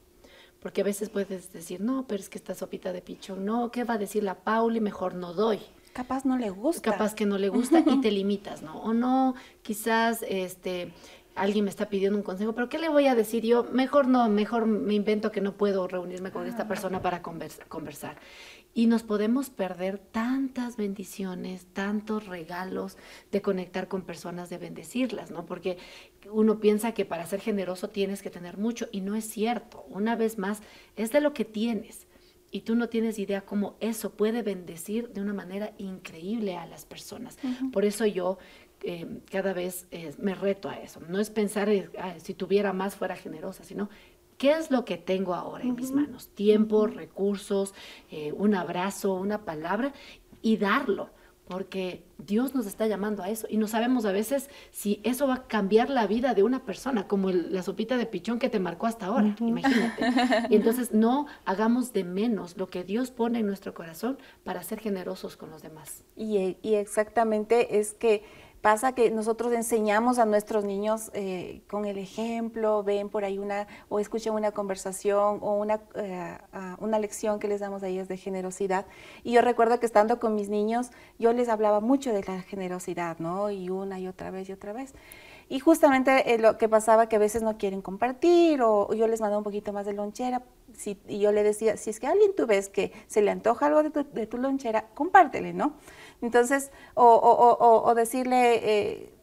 Porque 0.60 0.80
a 0.80 0.84
veces 0.84 1.10
puedes 1.10 1.52
decir, 1.52 1.80
no, 1.80 2.06
pero 2.06 2.20
es 2.20 2.28
que 2.28 2.38
esta 2.38 2.54
sopita 2.54 2.92
de 2.92 3.02
pichón, 3.02 3.44
no, 3.44 3.70
¿qué 3.70 3.84
va 3.84 3.94
a 3.94 3.98
decir 3.98 4.22
la 4.22 4.36
Pauli? 4.36 4.80
Mejor 4.80 5.14
no 5.14 5.32
doy. 5.32 5.60
capaz 5.92 6.24
no 6.24 6.38
le 6.38 6.50
gusta. 6.50 6.92
Capaz 6.92 7.14
que 7.14 7.26
no 7.26 7.38
le 7.38 7.48
gusta 7.48 7.80
y 7.80 8.00
te 8.00 8.10
limitas, 8.12 8.62
¿no? 8.62 8.80
O 8.80 8.94
no, 8.94 9.34
quizás 9.62 10.24
este 10.28 10.92
alguien 11.36 11.64
me 11.64 11.70
está 11.70 11.88
pidiendo 11.88 12.16
un 12.16 12.24
consejo, 12.24 12.54
pero 12.54 12.68
¿qué 12.68 12.78
le 12.78 12.88
voy 12.88 13.06
a 13.06 13.14
decir 13.14 13.44
yo? 13.44 13.64
Mejor 13.64 14.08
no, 14.08 14.28
mejor 14.28 14.66
me 14.66 14.94
invento 14.94 15.30
que 15.30 15.42
no 15.42 15.52
puedo 15.52 15.86
reunirme 15.86 16.32
con 16.32 16.46
esta 16.46 16.66
persona 16.66 17.02
para 17.02 17.22
conversar. 17.22 18.16
Y 18.76 18.88
nos 18.88 19.04
podemos 19.04 19.48
perder 19.48 19.96
tantas 19.96 20.76
bendiciones, 20.76 21.64
tantos 21.72 22.26
regalos 22.26 22.98
de 23.32 23.40
conectar 23.40 23.88
con 23.88 24.02
personas, 24.02 24.50
de 24.50 24.58
bendecirlas, 24.58 25.30
¿no? 25.30 25.46
Porque 25.46 25.78
uno 26.30 26.60
piensa 26.60 26.92
que 26.92 27.06
para 27.06 27.24
ser 27.24 27.40
generoso 27.40 27.88
tienes 27.88 28.20
que 28.20 28.28
tener 28.28 28.58
mucho 28.58 28.86
y 28.92 29.00
no 29.00 29.16
es 29.16 29.24
cierto. 29.24 29.86
Una 29.88 30.14
vez 30.14 30.36
más, 30.36 30.60
es 30.94 31.10
de 31.10 31.22
lo 31.22 31.32
que 31.32 31.46
tienes 31.46 32.06
y 32.50 32.60
tú 32.60 32.74
no 32.74 32.90
tienes 32.90 33.18
idea 33.18 33.46
cómo 33.46 33.76
eso 33.80 34.10
puede 34.10 34.42
bendecir 34.42 35.08
de 35.08 35.22
una 35.22 35.32
manera 35.32 35.72
increíble 35.78 36.58
a 36.58 36.66
las 36.66 36.84
personas. 36.84 37.38
Por 37.72 37.86
eso 37.86 38.04
yo 38.04 38.36
eh, 38.82 39.06
cada 39.30 39.54
vez 39.54 39.86
eh, 39.90 40.12
me 40.18 40.34
reto 40.34 40.68
a 40.68 40.74
eso. 40.74 41.00
No 41.08 41.18
es 41.18 41.30
pensar 41.30 41.70
eh, 41.70 41.88
si 42.18 42.34
tuviera 42.34 42.74
más 42.74 42.94
fuera 42.94 43.16
generosa, 43.16 43.64
sino 43.64 43.88
qué 44.38 44.52
es 44.52 44.70
lo 44.70 44.84
que 44.84 44.96
tengo 44.96 45.34
ahora 45.34 45.64
en 45.64 45.74
mis 45.74 45.92
manos. 45.92 46.28
Tiempo, 46.28 46.86
recursos, 46.86 47.74
un 48.34 48.54
abrazo, 48.54 49.14
una 49.14 49.44
palabra 49.44 49.92
y 50.42 50.56
darlo 50.56 51.10
porque 51.48 52.02
Dios 52.18 52.54
nos 52.54 52.66
está 52.66 52.86
llamando 52.86 53.22
a 53.22 53.30
eso 53.30 53.46
y 53.48 53.56
no 53.56 53.68
sabemos 53.68 54.04
a 54.04 54.12
veces 54.12 54.50
si 54.72 55.00
eso 55.04 55.28
va 55.28 55.34
a 55.34 55.46
cambiar 55.46 55.90
la 55.90 56.06
vida 56.06 56.34
de 56.34 56.42
una 56.42 56.64
persona, 56.64 57.06
como 57.06 57.30
la 57.30 57.62
sopita 57.62 57.96
de 57.96 58.06
pichón 58.06 58.38
que 58.38 58.48
te 58.48 58.58
marcó 58.58 58.86
hasta 58.86 59.06
ahora, 59.06 59.36
imagínate. 59.40 60.06
Y 60.50 60.56
entonces 60.56 60.92
no 60.92 61.26
hagamos 61.44 61.92
de 61.92 62.04
menos 62.04 62.56
lo 62.56 62.68
que 62.68 62.82
Dios 62.82 63.10
pone 63.10 63.40
en 63.40 63.46
nuestro 63.46 63.74
corazón 63.74 64.18
para 64.42 64.62
ser 64.62 64.80
generosos 64.80 65.36
con 65.36 65.50
los 65.50 65.62
demás. 65.62 66.04
Y, 66.16 66.56
y 66.62 66.74
exactamente 66.74 67.78
es 67.78 67.94
que 67.94 68.24
Pasa 68.66 68.96
que 68.96 69.12
nosotros 69.12 69.52
enseñamos 69.52 70.18
a 70.18 70.24
nuestros 70.24 70.64
niños 70.64 71.12
eh, 71.14 71.62
con 71.70 71.84
el 71.84 71.98
ejemplo, 71.98 72.82
ven 72.82 73.08
por 73.08 73.24
ahí 73.24 73.38
una, 73.38 73.68
o 73.88 74.00
escuchan 74.00 74.34
una 74.34 74.50
conversación 74.50 75.38
o 75.40 75.54
una, 75.54 75.82
eh, 75.94 76.36
una 76.80 76.98
lección 76.98 77.38
que 77.38 77.46
les 77.46 77.60
damos 77.60 77.84
a 77.84 77.86
ellos 77.86 78.08
de 78.08 78.16
generosidad. 78.16 78.86
Y 79.22 79.30
yo 79.30 79.40
recuerdo 79.40 79.78
que 79.78 79.86
estando 79.86 80.18
con 80.18 80.34
mis 80.34 80.48
niños, 80.48 80.90
yo 81.16 81.32
les 81.32 81.48
hablaba 81.48 81.78
mucho 81.78 82.12
de 82.12 82.24
la 82.24 82.42
generosidad, 82.42 83.20
¿no? 83.20 83.52
Y 83.52 83.70
una 83.70 84.00
y 84.00 84.08
otra 84.08 84.32
vez 84.32 84.48
y 84.48 84.52
otra 84.54 84.72
vez. 84.72 84.94
Y 85.48 85.60
justamente 85.60 86.34
eh, 86.34 86.38
lo 86.38 86.58
que 86.58 86.68
pasaba 86.68 87.08
que 87.08 87.16
a 87.16 87.18
veces 87.20 87.42
no 87.42 87.56
quieren 87.56 87.80
compartir 87.80 88.62
o, 88.62 88.92
yo 88.94 89.06
les 89.06 89.20
mandaba 89.20 89.38
un 89.38 89.44
poquito 89.44 89.72
más 89.72 89.86
de 89.86 89.92
lonchera 89.92 90.42
si, 90.74 90.98
y 91.08 91.20
yo 91.20 91.32
le 91.32 91.42
decía, 91.42 91.76
si 91.76 91.90
es 91.90 92.00
que 92.00 92.06
alguien 92.06 92.34
tú 92.36 92.46
ves 92.46 92.68
que 92.68 92.92
se 93.06 93.22
le 93.22 93.30
antoja 93.30 93.66
algo 93.66 93.82
de 93.82 93.90
tu, 93.90 94.04
de 94.12 94.26
tu 94.26 94.38
lonchera, 94.38 94.88
compártele, 94.94 95.52
¿no? 95.52 95.74
Entonces, 96.20 96.70
o, 96.94 97.92
decirle, 97.94 98.60
eh, 98.62 99.15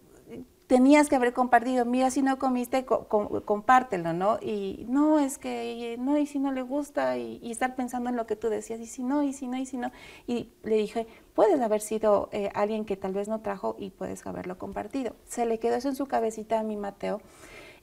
tenías 0.73 1.07
que 1.07 1.15
haber 1.15 1.33
compartido, 1.33 1.85
mira, 1.85 2.09
si 2.09 2.23
no 2.23 2.39
comiste, 2.39 2.83
compártelo, 2.83 4.11
¿no? 4.11 4.39
Y 4.41 4.87
no, 4.89 5.19
es 5.19 5.37
que, 5.37 5.97
no, 5.99 6.17
y 6.17 6.25
si 6.25 6.39
no 6.39 6.51
le 6.51 6.63
gusta, 6.63 7.15
y, 7.15 7.51
estar 7.51 7.75
pensando 7.75 8.09
en 8.09 8.15
lo 8.15 8.25
que 8.25 8.35
tú 8.35 8.49
decías, 8.49 8.79
y 8.79 8.87
si 8.87 9.03
no, 9.03 9.21
y 9.21 9.33
si 9.33 9.45
no, 9.45 9.55
y 9.55 9.67
si 9.67 9.77
no. 9.77 9.91
Y 10.25 10.49
le 10.63 10.77
dije, 10.77 11.05
puedes 11.35 11.61
haber 11.61 11.79
sido 11.79 12.27
eh, 12.31 12.49
alguien 12.55 12.85
que 12.85 12.97
tal 12.97 13.13
vez 13.13 13.27
no 13.27 13.41
trajo 13.41 13.75
y 13.77 13.91
puedes 13.91 14.25
haberlo 14.25 14.57
compartido. 14.57 15.15
Se 15.27 15.45
le 15.45 15.59
quedó 15.59 15.75
eso 15.75 15.89
en 15.89 15.95
su 15.95 16.07
cabecita 16.07 16.59
a 16.59 16.63
mi 16.63 16.75
Mateo. 16.75 17.21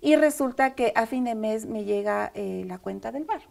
Y 0.00 0.16
resulta 0.16 0.74
que 0.74 0.92
a 0.96 1.07
fin 1.07 1.22
de 1.22 1.37
mes 1.37 1.66
me 1.66 1.85
llega 1.85 2.33
eh, 2.35 2.64
la 2.66 2.79
cuenta 2.79 3.12
del 3.12 3.22
bar. 3.22 3.42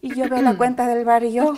Y 0.00 0.14
yo 0.14 0.28
veo 0.28 0.42
la 0.42 0.56
cuenta 0.56 0.86
del 0.86 1.04
bar 1.04 1.24
y 1.24 1.32
yo, 1.32 1.54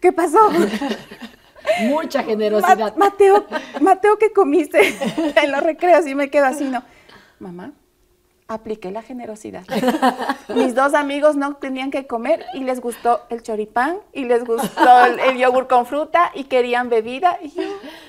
¿qué 0.00 0.12
pasó? 0.12 0.50
Mucha 1.80 2.22
generosidad. 2.22 2.96
Mateo, 2.96 3.44
Mateo, 3.80 4.18
¿qué 4.18 4.32
comiste 4.32 4.78
en 5.42 5.52
los 5.52 5.62
recreos? 5.62 6.06
Y 6.06 6.14
me 6.14 6.30
quedo 6.30 6.46
así, 6.46 6.64
¿no? 6.64 6.82
Mamá, 7.38 7.72
apliqué 8.48 8.90
la 8.90 9.02
generosidad. 9.02 9.64
Mis 10.54 10.74
dos 10.74 10.94
amigos 10.94 11.36
no 11.36 11.56
tenían 11.56 11.90
que 11.90 12.06
comer 12.06 12.44
y 12.54 12.60
les 12.60 12.80
gustó 12.80 13.22
el 13.28 13.42
choripán 13.42 13.98
y 14.12 14.24
les 14.24 14.44
gustó 14.44 15.04
el, 15.04 15.36
yogur 15.38 15.66
con 15.66 15.86
fruta 15.86 16.30
y 16.34 16.44
querían 16.44 16.88
bebida. 16.88 17.38
Y, 17.42 17.54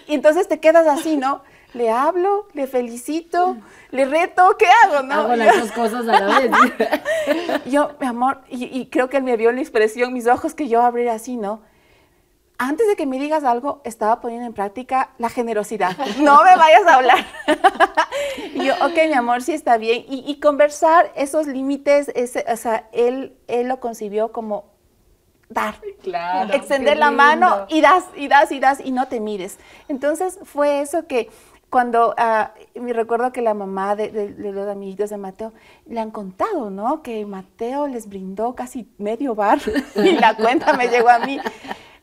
entonces 0.07 0.47
te 0.47 0.59
quedas 0.59 0.87
así, 0.87 1.17
¿no? 1.17 1.41
Le 1.73 1.91
hablo, 1.91 2.47
le 2.53 2.65
felicito, 2.65 3.57
le 3.91 4.05
reto, 4.05 4.55
¿qué 4.57 4.67
hago? 4.85 5.05
¿no? 5.05 5.13
Hago 5.15 5.35
las 5.35 5.59
dos 5.59 5.71
cosas 5.73 6.07
a 6.07 6.19
la 6.19 6.39
vez. 6.39 6.51
yo, 7.65 7.91
mi 7.99 8.07
amor, 8.07 8.39
y, 8.49 8.65
y, 8.65 8.85
creo 8.87 9.09
que 9.09 9.17
él 9.17 9.23
me 9.23 9.35
vio 9.35 9.51
la 9.51 9.59
expresión, 9.59 10.13
mis 10.13 10.27
ojos, 10.27 10.53
que 10.53 10.69
yo 10.69 10.81
abrí 10.81 11.09
así, 11.09 11.35
¿no? 11.35 11.61
Antes 12.57 12.87
de 12.87 12.95
que 12.95 13.05
me 13.05 13.19
digas 13.19 13.43
algo, 13.43 13.81
estaba 13.83 14.19
poniendo 14.19 14.45
en 14.47 14.53
práctica 14.53 15.11
la 15.17 15.29
generosidad. 15.29 15.95
No 16.19 16.43
me 16.43 16.55
vayas 16.55 16.85
a 16.87 16.95
hablar. 16.95 17.25
y 18.53 18.63
yo, 18.65 18.73
ok, 18.81 18.93
mi 19.07 19.13
amor, 19.13 19.41
sí 19.41 19.53
está 19.53 19.77
bien. 19.77 20.05
Y, 20.07 20.39
conversar 20.39 21.11
esos 21.15 21.47
límites, 21.47 22.11
o 22.51 22.57
sea, 22.57 22.87
él, 22.91 23.37
él 23.47 23.67
lo 23.67 23.79
concibió 23.79 24.31
como 24.31 24.65
dar, 25.49 25.75
claro, 26.01 26.53
extender 26.53 26.97
la 26.97 27.11
mano 27.11 27.67
y 27.69 27.79
das, 27.81 28.03
y 28.15 28.27
das, 28.27 28.51
y 28.51 28.59
das, 28.59 28.79
y 28.83 28.91
no 28.91 29.07
te 29.07 29.19
mires. 29.19 29.57
Entonces 29.87 30.39
fue 30.43 30.81
eso 30.81 31.07
que 31.07 31.29
cuando 31.69 32.15
uh, 32.17 32.79
me 32.79 32.93
recuerdo 32.93 33.31
que 33.31 33.41
la 33.41 33.53
mamá 33.53 33.95
de, 33.95 34.09
de, 34.09 34.51
los 34.51 34.67
amiguitos 34.67 35.09
de 35.09 35.17
Mateo 35.17 35.53
le 35.85 35.99
han 35.99 36.11
contado, 36.11 36.69
¿no? 36.69 37.01
Que 37.01 37.25
Mateo 37.25 37.87
les 37.87 38.07
brindó 38.07 38.55
casi 38.55 38.89
medio 38.97 39.35
bar 39.35 39.59
y 39.95 40.13
la 40.13 40.35
cuenta 40.35 40.73
me 40.73 40.87
llegó 40.87 41.09
a 41.09 41.19
mí 41.19 41.39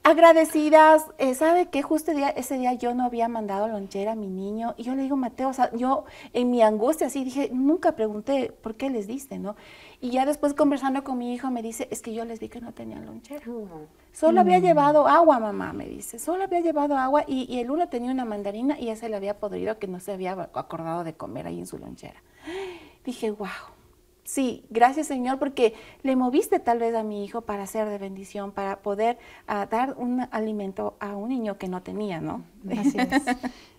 agradecidas, 0.05 1.07
eh, 1.17 1.35
¿sabe 1.35 1.67
qué? 1.71 1.83
Justo 1.83 2.13
ese 2.13 2.59
día 2.59 2.75
yo 2.75 2.95
no 2.95 3.05
había 3.05 3.27
mandado 3.27 3.69
lonchera 3.69 4.13
a 4.13 4.15
mi 4.15 4.29
niño 4.29 4.75
y 4.77 4.83
yo 4.85 4.95
le 4.95 5.03
digo, 5.03 5.17
Mateo, 5.17 5.49
o 5.49 5.53
sea, 5.55 5.73
yo 5.75 6.05
en 6.35 6.51
mi 6.51 6.61
angustia 6.61 7.07
así 7.07 7.25
dije, 7.25 7.49
nunca 7.53 7.93
pregunté 7.93 8.53
por 8.63 8.75
qué 8.75 8.91
les 8.91 9.07
diste, 9.07 9.39
¿no? 9.39 9.57
Y 10.03 10.11
ya 10.11 10.27
después 10.27 10.53
conversando 10.53 11.03
con 11.05 11.17
mi 11.17 11.33
hijo 11.33 11.51
me 11.51 11.63
dice, 11.63 11.89
es 11.91 12.03
que 12.03 12.13
yo 12.13 12.27
les 12.27 12.39
di 12.39 12.51
que 12.51 12.61
no 12.61 12.73
tenían 12.73 13.07
lonchera. 13.07 13.43
Solo 14.13 14.41
había 14.41 14.59
mm. 14.59 14.63
llevado 14.63 15.09
agua, 15.09 15.41
mamá, 15.41 15.73
me 15.73 15.87
dice, 15.87 16.19
solo 16.19 16.45
había 16.45 16.61
llevado 16.61 16.99
agua 16.99 17.25
y, 17.27 17.51
y 17.53 17.61
el 17.61 17.71
uno 17.71 17.89
tenía 17.89 18.13
una 18.13 18.27
mandarina 18.27 18.79
y 18.79 18.91
ese 18.91 19.09
le 19.09 19.17
había 19.17 19.39
podrido 19.39 19.79
que 19.79 19.89
no 19.89 20.01
se 20.01 20.13
había 20.13 20.33
acordado 20.53 21.03
de 21.03 21.15
comer 21.15 21.47
ahí 21.47 21.59
en 21.59 21.67
su 21.67 21.79
lonchera. 21.79 22.23
Dije, 23.07 23.31
wow 23.31 23.74
Sí, 24.25 24.65
gracias 24.71 25.07
Señor, 25.07 25.39
porque 25.39 25.75
le 26.03 26.17
moviste 26.17 26.59
tal 26.59 26.79
vez 26.79 26.95
a 26.95 27.03
mi 27.03 27.25
hijo 27.25 27.43
para 27.43 27.67
ser 27.67 27.89
de 27.89 27.99
bendición, 27.99 28.53
para 28.53 28.81
poder 28.81 29.19
ah, 29.47 29.67
dar 29.67 29.95
un 29.99 30.27
alimento 30.31 30.97
a 30.99 31.15
un 31.15 31.29
niño 31.29 31.59
que 31.59 31.69
no 31.69 31.83
tenía, 31.83 32.21
¿no? 32.21 32.43
Así 32.71 32.97
es. 32.99 33.23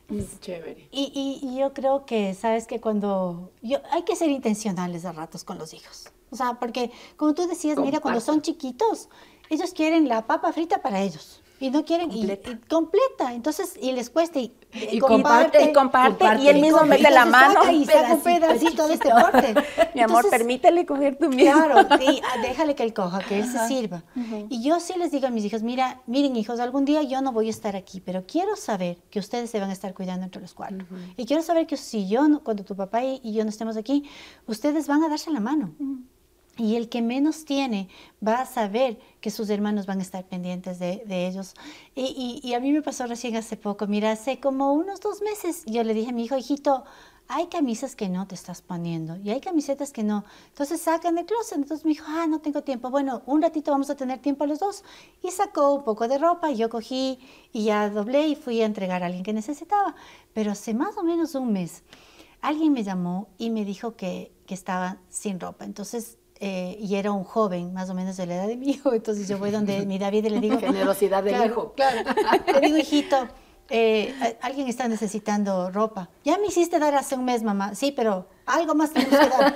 Chévere. 0.39 0.87
Y, 0.91 1.39
y, 1.41 1.57
yo 1.57 1.73
creo 1.73 2.05
que, 2.05 2.35
sabes 2.35 2.67
que 2.67 2.79
cuando, 2.79 3.51
yo, 3.63 3.79
hay 3.91 4.03
que 4.03 4.15
ser 4.15 4.29
intencionales 4.29 5.03
a 5.03 5.11
ratos 5.11 5.43
con 5.43 5.57
los 5.57 5.73
hijos. 5.73 6.11
O 6.29 6.35
sea, 6.35 6.59
porque 6.59 6.91
como 7.17 7.33
tú 7.33 7.47
decías, 7.47 7.77
mira, 7.79 7.99
cuando 7.99 8.21
son 8.21 8.41
chiquitos, 8.41 9.09
ellos 9.49 9.73
quieren 9.73 10.07
la 10.07 10.27
papa 10.27 10.53
frita 10.53 10.81
para 10.81 11.01
ellos. 11.01 11.41
Y 11.59 11.69
no 11.69 11.85
quieren 11.85 12.09
completa. 12.09 12.51
Y, 12.51 12.55
completa. 12.67 13.33
Entonces, 13.33 13.77
y 13.81 13.93
les 13.93 14.09
cuesta 14.09 14.39
y, 14.39 14.53
y 14.91 14.99
comparte, 14.99 15.63
y 15.63 15.73
comparte, 15.73 16.25
y 16.41 16.49
él 16.49 16.59
mismo 16.59 16.83
mete 16.83 17.09
la 17.09 17.25
mano 17.25 17.71
y 17.71 17.85
saca 17.85 18.13
un 18.13 18.21
pedacito 18.21 18.87
de 18.87 18.93
este 18.95 19.09
corte. 19.21 19.55
Mi 19.93 20.01
amor, 20.01 20.29
permítele 20.29 20.85
coger 20.85 21.17
tu 21.17 21.29
mismo. 21.29 21.53
Claro, 21.53 21.87
y 22.01 22.21
déjale 22.41 22.75
que 22.75 22.83
él 22.83 22.93
coja, 22.93 23.19
que 23.19 23.39
él 23.39 23.49
se 23.49 23.67
sirva. 23.67 24.03
Y 24.49 24.61
yo 24.63 24.79
sí 24.79 24.93
les 24.97 25.11
digo 25.11 25.27
a 25.27 25.29
mis 25.29 25.45
hijos, 25.45 25.63
mira, 25.63 26.01
miren 26.07 26.35
hijos, 26.35 26.59
algún 26.59 26.83
día 26.85 27.03
yo 27.03 27.21
no 27.21 27.31
voy 27.31 27.47
a 27.47 27.51
estar 27.51 27.75
aquí, 27.75 28.01
pero 28.01 28.25
quiero 28.27 28.55
saber 28.55 28.97
que 29.09 29.19
ustedes 29.19 29.49
se 29.49 29.59
van 29.59 29.69
a 29.69 29.73
estar 29.73 29.93
cuidando 29.93 30.25
entre 30.25 30.41
los 30.41 30.53
cuatro. 30.53 30.85
Y 31.15 31.25
quiero 31.25 31.41
saber 31.41 31.67
que 31.67 31.77
si 31.77 32.07
yo, 32.07 32.41
cuando 32.43 32.63
tu 32.63 32.75
papá 32.75 33.03
y, 33.03 33.33
yo 33.33 33.43
no 33.43 33.49
estemos 33.49 33.77
aquí, 33.77 34.09
ustedes 34.47 34.87
van 34.87 35.03
a 35.03 35.09
darse 35.09 35.31
la 35.31 35.39
mano. 35.39 35.73
Y 36.57 36.75
el 36.75 36.87
que 36.87 37.01
menos 37.01 37.43
tiene 37.43 37.89
va 38.25 38.41
a 38.41 38.45
saber 38.45 38.97
que 39.19 39.29
sus 39.29 39.49
hermanos 39.49 39.85
van 39.85 39.99
a 39.99 40.03
estar 40.03 40.23
pendientes 40.23 40.79
de, 40.79 41.03
ellos. 41.27 41.53
Y, 41.95 42.53
a 42.53 42.59
mí 42.59 42.71
me 42.71 42.81
pasó 42.81 43.07
recién 43.07 43.35
hace 43.35 43.57
poco, 43.57 43.87
mira, 43.87 44.11
hace 44.11 44.39
como 44.39 44.73
unos 44.73 45.01
dos 45.01 45.21
meses, 45.21 45.63
yo 45.65 45.83
le 45.83 45.93
dije 45.93 46.11
a 46.11 46.13
mi 46.13 46.25
hijo, 46.25 46.37
hijito, 46.37 46.85
hay 47.27 47.47
camisas 47.47 47.95
que 47.95 48.07
no 48.07 48.27
te 48.27 48.35
estás 48.35 48.61
poniendo 48.61 49.17
y 49.17 49.31
hay 49.31 49.41
camisetas 49.41 49.91
que 49.91 50.03
no. 50.03 50.23
Entonces 50.49 50.79
sacan 50.81 51.15
de 51.15 51.25
closet. 51.25 51.57
Entonces 51.57 51.83
me 51.83 51.89
dijo, 51.89 52.05
ah, 52.07 52.27
no 52.27 52.39
tengo 52.39 52.61
tiempo. 52.61 52.91
Bueno, 52.91 53.23
un 53.25 53.41
ratito 53.41 53.71
vamos 53.71 53.89
a 53.89 53.95
tener 53.95 54.19
tiempo 54.19 54.45
los 54.45 54.59
dos. 54.59 54.83
Y 55.23 55.31
sacó 55.31 55.73
un 55.73 55.83
poco 55.83 56.07
de 56.07 56.19
ropa, 56.19 56.51
yo 56.51 56.69
cogí 56.69 57.19
y 57.51 57.65
ya 57.65 57.89
doblé 57.89 58.27
y 58.27 58.35
fui 58.35 58.61
a 58.61 58.65
entregar 58.65 59.01
a 59.01 59.07
alguien 59.07 59.23
que 59.23 59.33
necesitaba. 59.33 59.95
Pero 60.33 60.51
hace 60.51 60.75
más 60.75 60.97
o 60.97 61.03
menos 61.03 61.33
un 61.33 61.51
mes, 61.51 61.83
alguien 62.41 62.73
me 62.73 62.83
llamó 62.83 63.27
y 63.39 63.49
me 63.49 63.65
dijo 63.65 63.95
que, 63.95 64.31
que 64.45 64.53
estaba 64.53 64.99
sin 65.09 65.39
ropa. 65.39 65.65
Entonces 65.65 66.19
eh, 66.39 66.77
y 66.79 66.95
era 66.95 67.11
un 67.11 67.23
joven, 67.23 67.73
más 67.73 67.89
o 67.89 67.93
menos 67.93 68.17
de 68.17 68.25
la 68.25 68.35
edad 68.35 68.47
de 68.47 68.57
mi 68.57 68.71
hijo, 68.71 68.93
entonces 68.93 69.27
yo 69.27 69.37
voy 69.37 69.51
donde 69.51 69.85
mi 69.85 69.97
David 69.97 70.25
y 70.25 70.29
le 70.29 70.39
digo... 70.39 70.59
Generosidad 70.59 71.23
del 71.23 71.45
hijo. 71.45 71.73
Claro, 71.73 72.09
le 72.53 72.59
digo, 72.59 72.77
hijito, 72.77 73.27
eh, 73.69 74.37
alguien 74.41 74.67
está 74.67 74.87
necesitando 74.87 75.71
ropa. 75.71 76.09
Ya 76.23 76.37
me 76.37 76.47
hiciste 76.47 76.77
dar 76.77 76.93
hace 76.95 77.15
un 77.15 77.25
mes, 77.25 77.41
mamá. 77.41 77.73
Sí, 77.73 77.91
pero 77.91 78.27
algo 78.45 78.75
más 78.75 78.91
tenemos 78.91 79.17
que 79.17 79.29
dar. 79.29 79.55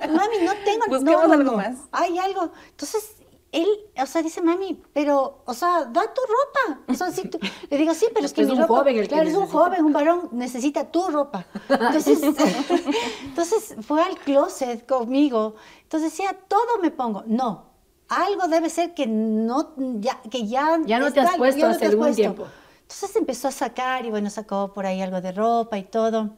Mami, 0.08 0.36
no 0.44 0.52
tengo... 0.64 0.86
Busquemos 0.88 1.30
algo 1.30 1.52
más. 1.56 1.78
Hay 1.92 2.18
algo. 2.18 2.52
Entonces, 2.70 3.16
él 3.52 3.66
o 4.00 4.06
sea, 4.06 4.22
dice 4.22 4.40
mami, 4.40 4.80
pero, 4.92 5.42
o 5.44 5.54
sea, 5.54 5.84
da 5.84 6.02
tu 6.14 6.20
ropa. 6.22 6.80
O 6.88 6.94
sea, 6.94 7.10
tú, 7.28 7.38
le 7.68 7.76
digo, 7.76 7.92
sí, 7.94 8.06
pero 8.14 8.26
es 8.26 8.32
que 8.32 8.42
es 8.42 8.46
mi 8.48 8.54
un 8.54 8.60
ropa, 8.60 8.78
joven 8.78 8.96
el 8.96 9.02
que 9.02 9.08
claro, 9.14 9.28
es 9.28 9.34
un 9.34 9.46
joven, 9.46 9.84
un 9.84 9.92
varón, 9.92 10.28
necesita 10.32 10.90
tu 10.90 11.08
ropa. 11.08 11.46
Entonces, 11.68 12.20
entonces 13.24 13.74
fue 13.82 14.02
al 14.02 14.16
closet 14.18 14.86
conmigo. 14.86 15.54
Entonces 15.82 16.12
decía, 16.12 16.36
todo 16.48 16.78
me 16.80 16.90
pongo. 16.90 17.24
No, 17.26 17.66
algo 18.08 18.48
debe 18.48 18.70
ser 18.70 18.94
que 18.94 19.06
no, 19.06 19.74
ya, 20.00 20.20
que 20.30 20.46
ya. 20.46 20.78
Ya 20.86 20.98
no 20.98 21.12
te 21.12 21.20
has 21.20 21.26
está- 21.26 21.38
puesto 21.38 21.66
no 21.66 21.72
hace 21.72 21.86
algún 21.86 22.00
puesto. 22.06 22.16
tiempo. 22.16 22.46
Entonces 22.82 23.14
empezó 23.16 23.48
a 23.48 23.52
sacar 23.52 24.04
y 24.04 24.10
bueno, 24.10 24.30
sacó 24.30 24.72
por 24.72 24.86
ahí 24.86 25.00
algo 25.00 25.20
de 25.20 25.32
ropa 25.32 25.78
y 25.78 25.84
todo. 25.84 26.30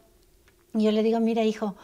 Y 0.75 0.85
yo 0.85 0.93
le 0.93 1.03
digo, 1.03 1.19
mira 1.21 1.43
hijo, 1.45 1.75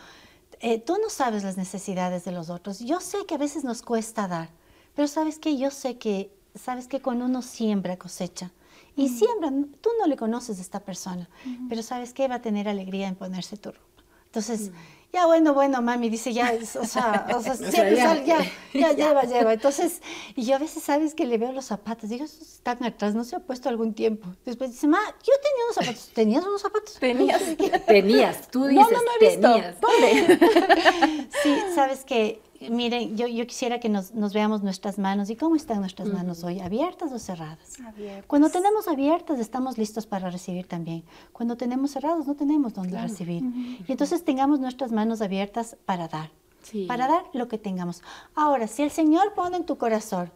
eh, 0.61 0.79
tú 0.79 0.97
no 1.03 1.09
sabes 1.11 1.43
las 1.45 1.57
necesidades 1.57 2.25
de 2.25 2.33
los 2.33 2.51
otros. 2.51 2.81
Yo 2.81 3.01
sé 3.01 3.25
que 3.27 3.35
a 3.35 3.39
veces 3.39 3.65
nos 3.65 3.83
cuesta 3.83 4.29
dar, 4.29 4.51
pero 4.99 5.07
sabes 5.07 5.39
que 5.39 5.57
yo 5.57 5.71
sé 5.71 5.97
que, 5.97 6.29
sabes 6.57 6.89
que 6.89 7.01
cuando 7.01 7.27
uno 7.27 7.41
siembra 7.41 7.97
cosecha. 7.97 8.51
Y 8.97 9.09
siembra, 9.11 9.53
tú 9.81 9.91
no 10.01 10.09
le 10.09 10.17
conoces 10.17 10.59
a 10.59 10.61
esta 10.61 10.81
persona, 10.81 11.29
pero 11.69 11.85
sabes 11.85 12.13
que 12.13 12.27
va 12.27 12.35
a 12.37 12.43
tener 12.43 12.69
alegría 12.69 13.07
en 13.07 13.15
ponerse 13.15 13.57
tu 13.57 13.71
ropa. 13.71 14.03
Entonces, 14.27 14.73
ya 15.13 15.25
bueno, 15.27 15.55
bueno, 15.55 15.81
mami, 15.83 16.11
dice, 16.11 16.33
ya, 16.33 16.53
es- 16.53 16.75
o 16.75 16.85
sea, 16.85 17.29
o 17.37 17.41
sea, 17.41 17.55
siempre 17.75 17.95
ya. 17.95 18.03
sal- 18.09 18.25
ya, 18.25 18.39
ya, 18.75 18.93
lleva, 18.95 19.23
lleva. 19.23 19.53
Entonces, 19.53 20.03
y 20.35 20.43
yo 20.47 20.57
a 20.57 20.59
veces, 20.59 20.83
¿sabes 20.83 21.15
que 21.15 21.27
Le 21.27 21.39
veo 21.39 21.53
los 21.53 21.67
zapatos, 21.67 22.11
digo, 22.11 22.25
esos 22.25 22.43
están 22.43 22.83
atrás, 22.83 23.15
no 23.15 23.23
se 23.23 23.37
ha 23.37 23.39
puesto 23.39 23.69
algún 23.69 23.95
tiempo. 23.95 24.27
Después 24.45 24.73
dice, 24.73 24.89
ma, 24.89 24.99
yo 25.23 25.33
tenía 25.45 25.65
unos 25.67 25.77
zapatos, 25.77 26.11
¿tenías 26.13 26.45
unos 26.45 26.61
zapatos? 26.61 26.95
Tenías. 26.99 27.41
Tenías, 27.87 28.49
tú 28.51 28.63
No, 28.65 28.67
dices, 28.69 28.87
no, 28.93 28.99
no 28.99 29.11
he 29.21 29.29
visto. 29.29 29.53
tenías. 29.53 29.77
¿Dónde? 29.81 31.29
Sí, 31.45 31.57
sabes 31.73 32.05
que, 32.05 32.43
miren, 32.61 33.17
yo, 33.17 33.27
yo 33.27 33.47
quisiera 33.47 33.79
que 33.81 33.89
nos, 33.89 34.15
nos 34.15 34.33
veamos 34.33 34.63
nuestras 34.63 34.99
manos. 34.99 35.31
¿Y 35.31 35.37
cómo 35.37 35.57
están 35.57 35.81
nuestras 35.81 36.09
manos 36.09 36.43
hoy? 36.45 36.61
¿Abiertas 36.61 37.13
o 37.13 37.19
cerradas? 37.19 37.79
Abiertas. 37.87 38.25
Cuando 38.27 38.51
tenemos 38.51 38.89
abiertas, 38.89 39.39
estamos 39.39 39.79
listos 39.79 40.07
para 40.07 40.31
recibir 40.31 40.67
también. 40.67 41.05
Cuando 41.33 41.57
tenemos 41.57 41.93
cerrados, 41.93 42.27
no 42.27 42.35
tenemos 42.35 42.75
dónde 42.75 43.01
recibir. 43.01 43.43
Y 43.87 43.93
entonces 43.93 44.25
tengamos 44.25 44.61
nuestras 44.61 44.93
manos 44.93 45.21
abiertas 45.21 45.77
para 45.87 46.09
dar. 46.09 46.31
Sí. 46.63 46.85
Para 46.87 47.07
dar 47.07 47.25
lo 47.33 47.49
que 47.49 47.59
tengamos. 47.59 48.03
Ahora, 48.35 48.67
si 48.67 48.83
el 48.83 48.91
Señor 48.91 49.33
pone 49.35 49.57
en 49.57 49.65
tu 49.65 49.79
corazón 49.79 50.31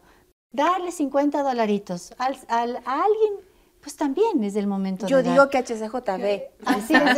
darle 0.51 0.91
50 0.91 1.43
dolaritos 1.43 2.13
al- 2.17 2.37
al- 2.47 2.77
a 2.85 3.03
alguien, 3.03 3.33
pues 3.83 3.97
también 3.97 4.41
es 4.45 4.55
el 4.55 4.65
momento 4.65 5.07
Yo 5.07 5.17
de 5.17 5.23
dar. 5.23 5.33
digo 5.33 5.49
que 5.49 5.57
HCJB. 5.57 6.65
Así 6.65 6.93
es. 6.95 7.17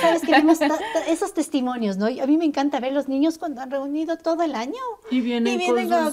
Sabes 0.00 0.22
que 0.22 0.32
vemos 0.32 0.58
esos 1.06 1.34
testimonios, 1.34 1.98
¿no? 1.98 2.08
Y 2.08 2.20
a 2.20 2.26
mí 2.26 2.38
me 2.38 2.46
encanta 2.46 2.80
ver 2.80 2.94
los 2.94 3.08
niños 3.08 3.36
cuando 3.36 3.60
han 3.60 3.70
reunido 3.70 4.16
todo 4.16 4.42
el 4.42 4.54
año. 4.54 4.80
Y 5.10 5.20
vienen 5.20 5.60
con 5.60 5.86
su 5.86 5.94
acá, 5.94 6.12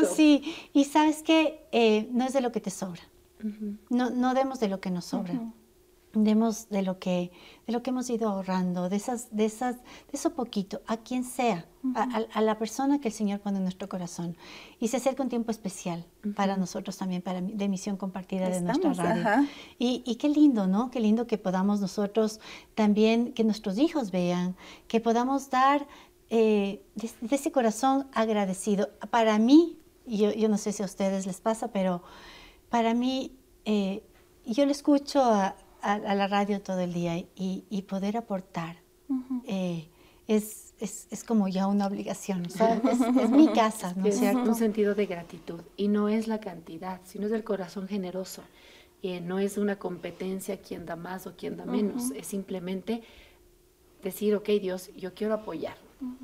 cepito. 0.00 0.14
sí. 0.14 0.54
Y 0.74 0.84
sabes 0.84 1.22
que 1.22 2.08
no 2.12 2.26
es 2.26 2.34
de 2.34 2.42
lo 2.42 2.52
que 2.52 2.60
te 2.60 2.70
sobra. 2.70 3.00
No, 3.88 4.10
no 4.10 4.34
demos 4.34 4.60
de 4.60 4.68
lo 4.68 4.80
que 4.80 4.90
nos 4.90 5.06
sobra. 5.06 5.32
Demos 6.12 6.68
de 6.70 6.82
lo 6.82 6.98
que 6.98 7.30
de 7.66 7.72
lo 7.72 7.82
que 7.84 7.90
hemos 7.90 8.10
ido 8.10 8.28
ahorrando, 8.28 8.88
de 8.88 8.96
esas 8.96 9.28
de 9.36 9.44
esas 9.44 9.76
de 9.76 9.82
eso 10.14 10.30
poquito, 10.34 10.80
a 10.88 10.96
quien 10.96 11.22
sea, 11.22 11.66
a, 11.94 12.02
a- 12.02 12.26
a 12.32 12.40
la 12.40 12.58
persona 12.58 13.00
que 13.00 13.08
el 13.08 13.14
Señor 13.14 13.38
pone 13.40 13.58
en 13.58 13.62
nuestro 13.62 13.88
corazón. 13.88 14.36
Y 14.80 14.88
se 14.88 14.96
acerca 14.96 15.22
un 15.22 15.28
tiempo 15.28 15.52
especial 15.52 16.04
para 16.34 16.56
nosotros 16.56 16.96
también, 16.96 17.22
para 17.22 17.40
de 17.40 17.68
misión 17.68 17.96
compartida 17.96 18.48
de 18.48 18.60
nuestra 18.60 18.90
Estamos, 18.90 18.96
radio. 18.96 19.22
ajá. 19.22 19.44
Y, 19.78 20.02
y 20.04 20.16
qué 20.16 20.28
lindo, 20.28 20.66
¿no? 20.66 20.90
Qué 20.90 20.98
lindo 20.98 21.28
que 21.28 21.38
podamos 21.38 21.80
nosotros 21.80 22.40
también, 22.74 23.32
que 23.32 23.44
nuestros 23.44 23.78
hijos 23.78 24.10
vean, 24.10 24.56
que 24.88 25.00
podamos 25.00 25.48
dar 25.50 25.86
eh, 26.28 26.82
de, 26.96 27.10
de 27.20 27.36
ese 27.36 27.52
corazón 27.52 28.08
agradecido. 28.14 28.90
Para 29.10 29.38
mí, 29.38 29.78
yo, 30.06 30.32
yo 30.32 30.48
no 30.48 30.58
sé 30.58 30.72
si 30.72 30.82
a 30.82 30.86
ustedes 30.86 31.24
les 31.26 31.40
pasa, 31.40 31.68
pero 31.68 32.02
para 32.68 32.94
mí, 32.94 33.36
eh, 33.64 34.02
yo 34.44 34.64
le 34.66 34.72
escucho 34.72 35.22
a, 35.22 35.54
a- 35.82 35.94
a 35.94 36.14
la 36.14 36.26
radio 36.28 36.60
todo 36.60 36.80
el 36.80 36.92
día 36.92 37.16
y, 37.18 37.64
y 37.70 37.82
poder 37.82 38.16
aportar 38.16 38.76
eh, 39.46 39.88
es, 40.28 40.74
es, 40.78 41.08
es 41.10 41.24
como 41.24 41.48
ya 41.48 41.66
una 41.66 41.86
obligación. 41.86 42.46
o 42.46 42.50
sea, 42.50 42.74
es, 42.76 43.00
es 43.24 43.30
mi 43.30 43.48
casa, 43.52 43.92
¿no 43.96 44.06
es 44.06 44.18
cierto? 44.18 44.42
un 44.42 44.54
sentido 44.54 44.94
de 44.94 45.06
gratitud 45.06 45.60
y 45.76 45.88
no 45.88 46.08
es 46.08 46.28
la 46.28 46.38
cantidad, 46.40 47.00
sino 47.04 47.26
es 47.26 47.32
el 47.32 47.42
corazón 47.42 47.88
generoso. 47.88 48.42
Eh, 49.02 49.20
no 49.20 49.38
es 49.38 49.56
una 49.58 49.76
competencia 49.78 50.60
quién 50.60 50.84
da 50.86 50.94
más 50.94 51.26
o 51.26 51.34
quién 51.36 51.56
da 51.56 51.64
menos, 51.64 52.10
es 52.12 52.26
simplemente 52.26 53.02
decir, 54.02 54.34
ok 54.34 54.48
Dios, 54.60 54.90
yo 54.96 55.14
quiero 55.14 55.34
apoyar. 55.34 55.76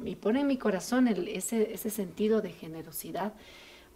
Y 0.04 0.14
pone 0.14 0.40
en 0.40 0.46
mi 0.46 0.56
corazón 0.56 1.08
el- 1.08 1.28
ese, 1.28 1.74
ese 1.74 1.90
sentido 1.90 2.40
de 2.40 2.50
generosidad 2.50 3.34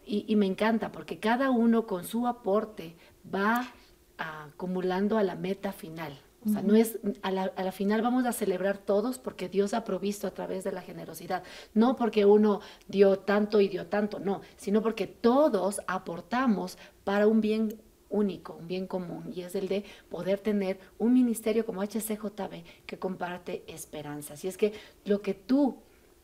y, 0.07 0.25
y 0.29 0.37
me 0.37 0.47
encanta 0.47 0.93
porque 0.93 1.19
cada 1.19 1.51
uno 1.51 1.87
con 1.87 2.05
su 2.05 2.27
aporte 2.27 2.97
va 3.35 3.73
acumulando 4.21 5.19
a 5.19 5.23
la 5.23 5.35
meta 5.35 5.73
final. 5.73 6.19
O 6.47 6.49
sea, 6.49 6.63
no 6.63 6.75
es, 6.75 6.99
a 7.21 7.31
la, 7.31 7.53
a 7.55 7.63
la 7.63 7.73
final 7.73 8.01
vamos 8.01 8.25
a 8.25 8.33
celebrar 8.33 8.79
todos 8.79 9.19
porque 9.19 9.51
Dios 9.51 9.75
ha 9.75 9.85
provisto 9.85 10.27
a 10.27 10.31
través 10.31 10.65
de 10.65 10.73
la 10.73 10.81
generosidad. 10.81 11.43
No 11.75 11.97
porque 11.97 12.25
uno 12.25 12.61
dio 12.89 13.19
tanto 13.19 13.61
y 13.61 13.69
dio 13.69 13.89
tanto, 13.89 14.21
no, 14.21 14.41
sino 14.57 14.81
porque 14.81 15.07
todos 15.07 15.83
aportamos 15.87 16.79
para 17.05 17.27
un 17.27 17.43
bien 17.43 17.79
único, 18.11 18.55
un 18.55 18.67
bien 18.67 18.87
común, 18.87 19.31
y 19.35 19.43
es 19.43 19.55
el 19.55 19.69
de 19.69 19.85
poder 20.09 20.41
tener 20.41 20.79
un 20.99 21.13
ministerio 21.13 21.65
como 21.65 21.83
HCJB 21.83 22.65
que 22.85 22.99
comparte 22.99 23.65
esperanza. 23.67 24.35
Así 24.35 24.49
es 24.49 24.57
que 24.57 24.73
lo 25.05 25.23
que 25.23 25.35
tú 25.35 25.79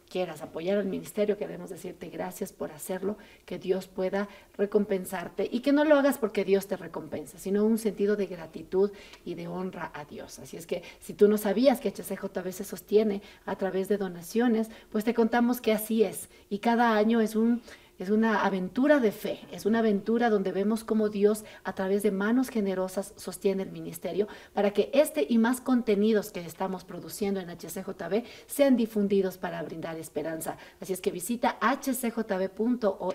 quieras 0.09 0.43
apoyar 0.43 0.79
al 0.79 0.87
ministerio, 0.87 1.37
queremos 1.37 1.71
decirte 1.71 2.09
gracias 2.09 2.53
por 2.53 2.73
hacerlo, 2.73 3.17
que 3.45 3.59
Dios 3.59 3.89
pueda 3.89 4.29
recompensarte 4.57 5.49
y 5.51 5.61
que 5.61 5.73
no 5.73 5.85
lo 5.85 5.97
hagas 5.97 6.19
porque 6.19 6.45
Dios 6.45 6.67
te 6.67 6.77
recompensa, 6.77 7.39
sino 7.39 7.65
un 7.65 7.79
sentido 7.79 8.17
de 8.17 8.27
gratitud 8.27 8.91
y 9.25 9.35
de 9.35 9.49
honra 9.49 9.91
a 9.95 10.05
Dios. 10.05 10.39
Así 10.39 10.57
es 10.57 10.67
que 10.67 10.83
si 11.01 11.13
tú 11.13 11.29
no 11.29 11.39
sabías 11.39 11.81
que 11.81 11.91
HCJB 11.91 12.53
se 12.53 12.65
sostiene 12.65 13.23
a 13.45 13.57
través 13.57 13.89
de 13.89 13.99
donaciones, 13.99 14.71
pues 14.91 15.05
te 15.05 15.15
contamos 15.15 15.61
que 15.61 15.73
así 15.73 16.03
es 16.03 16.29
y 16.51 16.59
cada 16.59 16.97
año 16.97 17.21
es 17.21 17.37
un 17.37 17.63
es 17.99 18.11
una 18.11 18.45
aventura 18.45 19.01
de 19.01 19.11
fe, 19.11 19.41
es 19.53 19.65
una 19.65 19.79
aventura 19.79 20.29
donde 20.29 20.53
vemos 20.53 20.85
cómo 20.85 21.09
Dios 21.09 21.45
a 21.65 21.75
través 21.75 22.03
de 22.03 22.11
manos 22.11 22.51
generosas 22.51 23.15
sostiene 23.17 23.63
el 23.63 23.71
ministerio 23.71 24.29
para 24.53 24.73
que 24.73 24.91
este 24.93 25.27
y 25.29 25.39
más 25.39 25.63
contenidos 25.63 26.31
que 26.31 26.41
estamos 26.41 26.85
produciendo 26.85 27.41
en 27.41 27.49
HCJB 27.49 28.25
sean 28.47 28.77
difundidos 28.77 29.39
para 29.39 29.63
brindar 29.63 29.97
esperanza. 29.97 30.59
Así 30.81 30.93
es 30.93 31.01
que 31.01 31.11
visita 31.11 31.57
hcjb.org, 31.61 33.15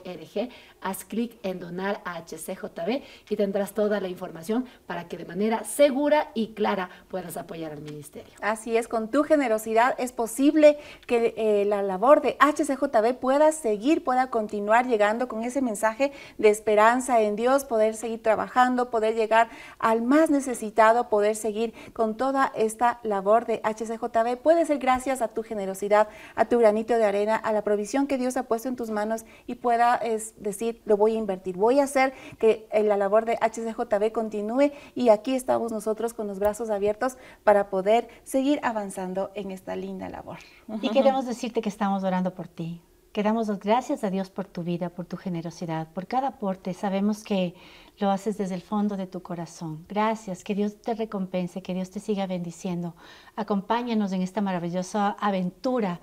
haz 0.82 1.06
clic 1.06 1.38
en 1.44 1.60
donar 1.60 2.02
a 2.04 2.20
HCJB 2.20 3.04
y 3.30 3.36
tendrás 3.36 3.74
toda 3.74 4.00
la 4.00 4.08
información 4.08 4.66
para 4.88 5.08
que 5.08 5.18
de 5.18 5.26
manera 5.26 5.64
segura 5.64 6.32
y 6.34 6.54
clara 6.54 6.90
puedas 7.08 7.38
apoyar 7.38 7.72
al 7.72 7.82
ministerio. 7.82 8.34
Así 8.42 8.76
es, 8.78 8.88
con 8.88 9.12
tu 9.12 9.24
generosidad 9.24 9.94
es 10.00 10.12
posible 10.12 10.80
que 11.06 11.36
eh, 11.38 11.66
la 11.66 11.84
labor 11.84 12.22
de 12.22 12.38
HCJB 12.40 13.20
pueda 13.20 13.52
seguir, 13.52 14.04
pueda 14.04 14.32
continuar 14.32 14.71
llegando 14.80 15.28
con 15.28 15.44
ese 15.44 15.62
mensaje 15.62 16.12
de 16.38 16.50
esperanza 16.50 17.22
en 17.22 17.36
Dios, 17.36 17.66
poder 17.66 17.96
seguir 17.96 18.24
trabajando, 18.24 18.90
poder 18.90 19.16
llegar 19.16 19.50
al 19.80 20.02
más 20.02 20.30
necesitado, 20.30 21.10
poder 21.10 21.36
seguir 21.36 21.74
con 21.94 22.16
toda 22.16 22.52
esta 22.56 23.00
labor 23.04 23.46
de 23.46 23.62
HCJB. 23.64 24.38
Puede 24.38 24.66
ser 24.66 24.80
gracias 24.80 25.22
a 25.22 25.28
tu 25.28 25.44
generosidad, 25.44 26.08
a 26.36 26.46
tu 26.46 26.60
granito 26.60 26.98
de 26.98 27.06
arena, 27.06 27.36
a 27.36 27.52
la 27.52 27.64
provisión 27.64 28.08
que 28.08 28.18
Dios 28.18 28.38
ha 28.38 28.44
puesto 28.44 28.70
en 28.70 28.76
tus 28.76 28.90
manos 28.90 29.26
y 29.48 29.56
pueda 29.56 29.96
es 29.96 30.34
decir, 30.38 30.82
lo 30.86 30.98
voy 30.98 31.16
a 31.16 31.20
invertir, 31.20 31.58
voy 31.58 31.80
a 31.80 31.84
hacer 31.84 32.14
que 32.40 32.68
eh, 32.72 32.84
la 32.84 32.98
labor 32.98 33.26
de 33.26 33.38
HCJB 33.38 34.12
continúe 34.12 34.72
y 34.96 35.10
aquí 35.10 35.36
estamos 35.36 35.72
nosotros 35.72 36.14
con 36.14 36.28
los 36.28 36.40
brazos 36.40 36.70
abiertos 36.70 37.18
para 37.44 37.70
poder 37.70 38.08
seguir 38.24 38.60
avanzando 38.64 39.32
en 39.36 39.52
esta 39.52 39.76
linda 39.76 40.10
labor. 40.10 40.38
Y 40.82 40.90
queremos 40.90 41.26
decirte 41.26 41.62
que 41.62 41.70
estamos 41.70 42.04
orando 42.04 42.34
por 42.34 42.48
ti. 42.48 42.82
Que 43.12 43.24
damos 43.24 43.50
las 43.50 43.60
gracias 43.60 44.06
a 44.06 44.10
Dios 44.10 44.30
por 44.30 44.46
tu 44.46 44.64
vida, 44.64 44.90
por 44.90 45.06
tu 45.06 45.18
generosidad, 45.18 45.90
por 45.92 46.08
cada 46.08 46.30
aporte. 46.30 46.74
Sabemos 46.74 47.24
que 47.24 47.56
lo 48.00 48.10
haces 48.10 48.38
desde 48.38 48.56
el 48.56 48.62
fondo 48.62 48.96
de 48.96 49.06
tu 49.06 49.22
corazón. 49.22 49.86
Gracias, 49.90 50.46
que 50.46 50.56
Dios 50.56 50.82
te 50.82 50.94
recompense, 50.94 51.62
que 51.62 51.74
Dios 51.74 51.92
te 51.92 52.00
siga 52.00 52.26
bendiciendo. 52.26 52.96
Acompáñanos 53.36 54.14
en 54.14 54.22
esta 54.22 54.40
maravillosa 54.40 55.12
aventura 55.20 56.00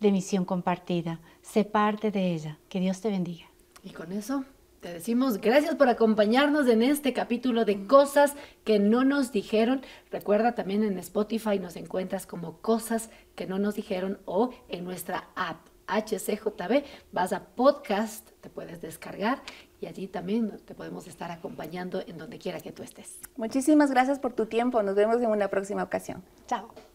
de 0.00 0.12
misión 0.12 0.44
compartida. 0.44 1.20
Sé 1.40 1.64
parte 1.64 2.10
de 2.10 2.34
ella. 2.34 2.58
Que 2.68 2.80
Dios 2.80 3.00
te 3.00 3.08
bendiga. 3.08 3.46
Y 3.82 3.90
con 3.90 4.12
eso 4.12 4.44
te 4.80 4.92
decimos 4.92 5.40
gracias 5.40 5.74
por 5.76 5.88
acompañarnos 5.88 6.66
en 6.68 6.82
este 6.82 7.12
capítulo 7.12 7.64
de 7.64 7.86
cosas 7.86 8.34
que 8.64 8.78
no 8.78 9.04
nos 9.04 9.32
dijeron. 9.32 9.80
Recuerda 10.10 10.54
también 10.54 10.82
en 10.84 10.98
Spotify 10.98 11.58
nos 11.58 11.76
encuentras 11.76 12.26
como 12.26 12.58
cosas 12.58 13.08
que 13.34 13.46
no 13.46 13.58
nos 13.58 13.74
dijeron 13.74 14.18
o 14.26 14.50
en 14.68 14.84
nuestra 14.84 15.28
app 15.36 15.69
HCJB. 15.90 16.84
Vas 17.12 17.32
a 17.32 17.44
podcast, 17.44 18.30
te 18.40 18.50
puedes 18.50 18.80
descargar 18.80 19.42
y 19.80 19.86
allí 19.86 20.06
también 20.06 20.58
te 20.64 20.74
podemos 20.74 21.06
estar 21.06 21.30
acompañando 21.30 22.02
en 22.06 22.18
donde 22.18 22.38
quiera 22.38 22.60
que 22.60 22.72
tú 22.72 22.82
estés. 22.82 23.18
Muchísimas 23.36 23.90
gracias 23.90 24.18
por 24.18 24.32
tu 24.32 24.46
tiempo. 24.46 24.82
Nos 24.82 24.94
vemos 24.94 25.16
en 25.22 25.30
una 25.30 25.48
próxima 25.48 25.82
ocasión. 25.82 26.22
Chao. 26.46 26.89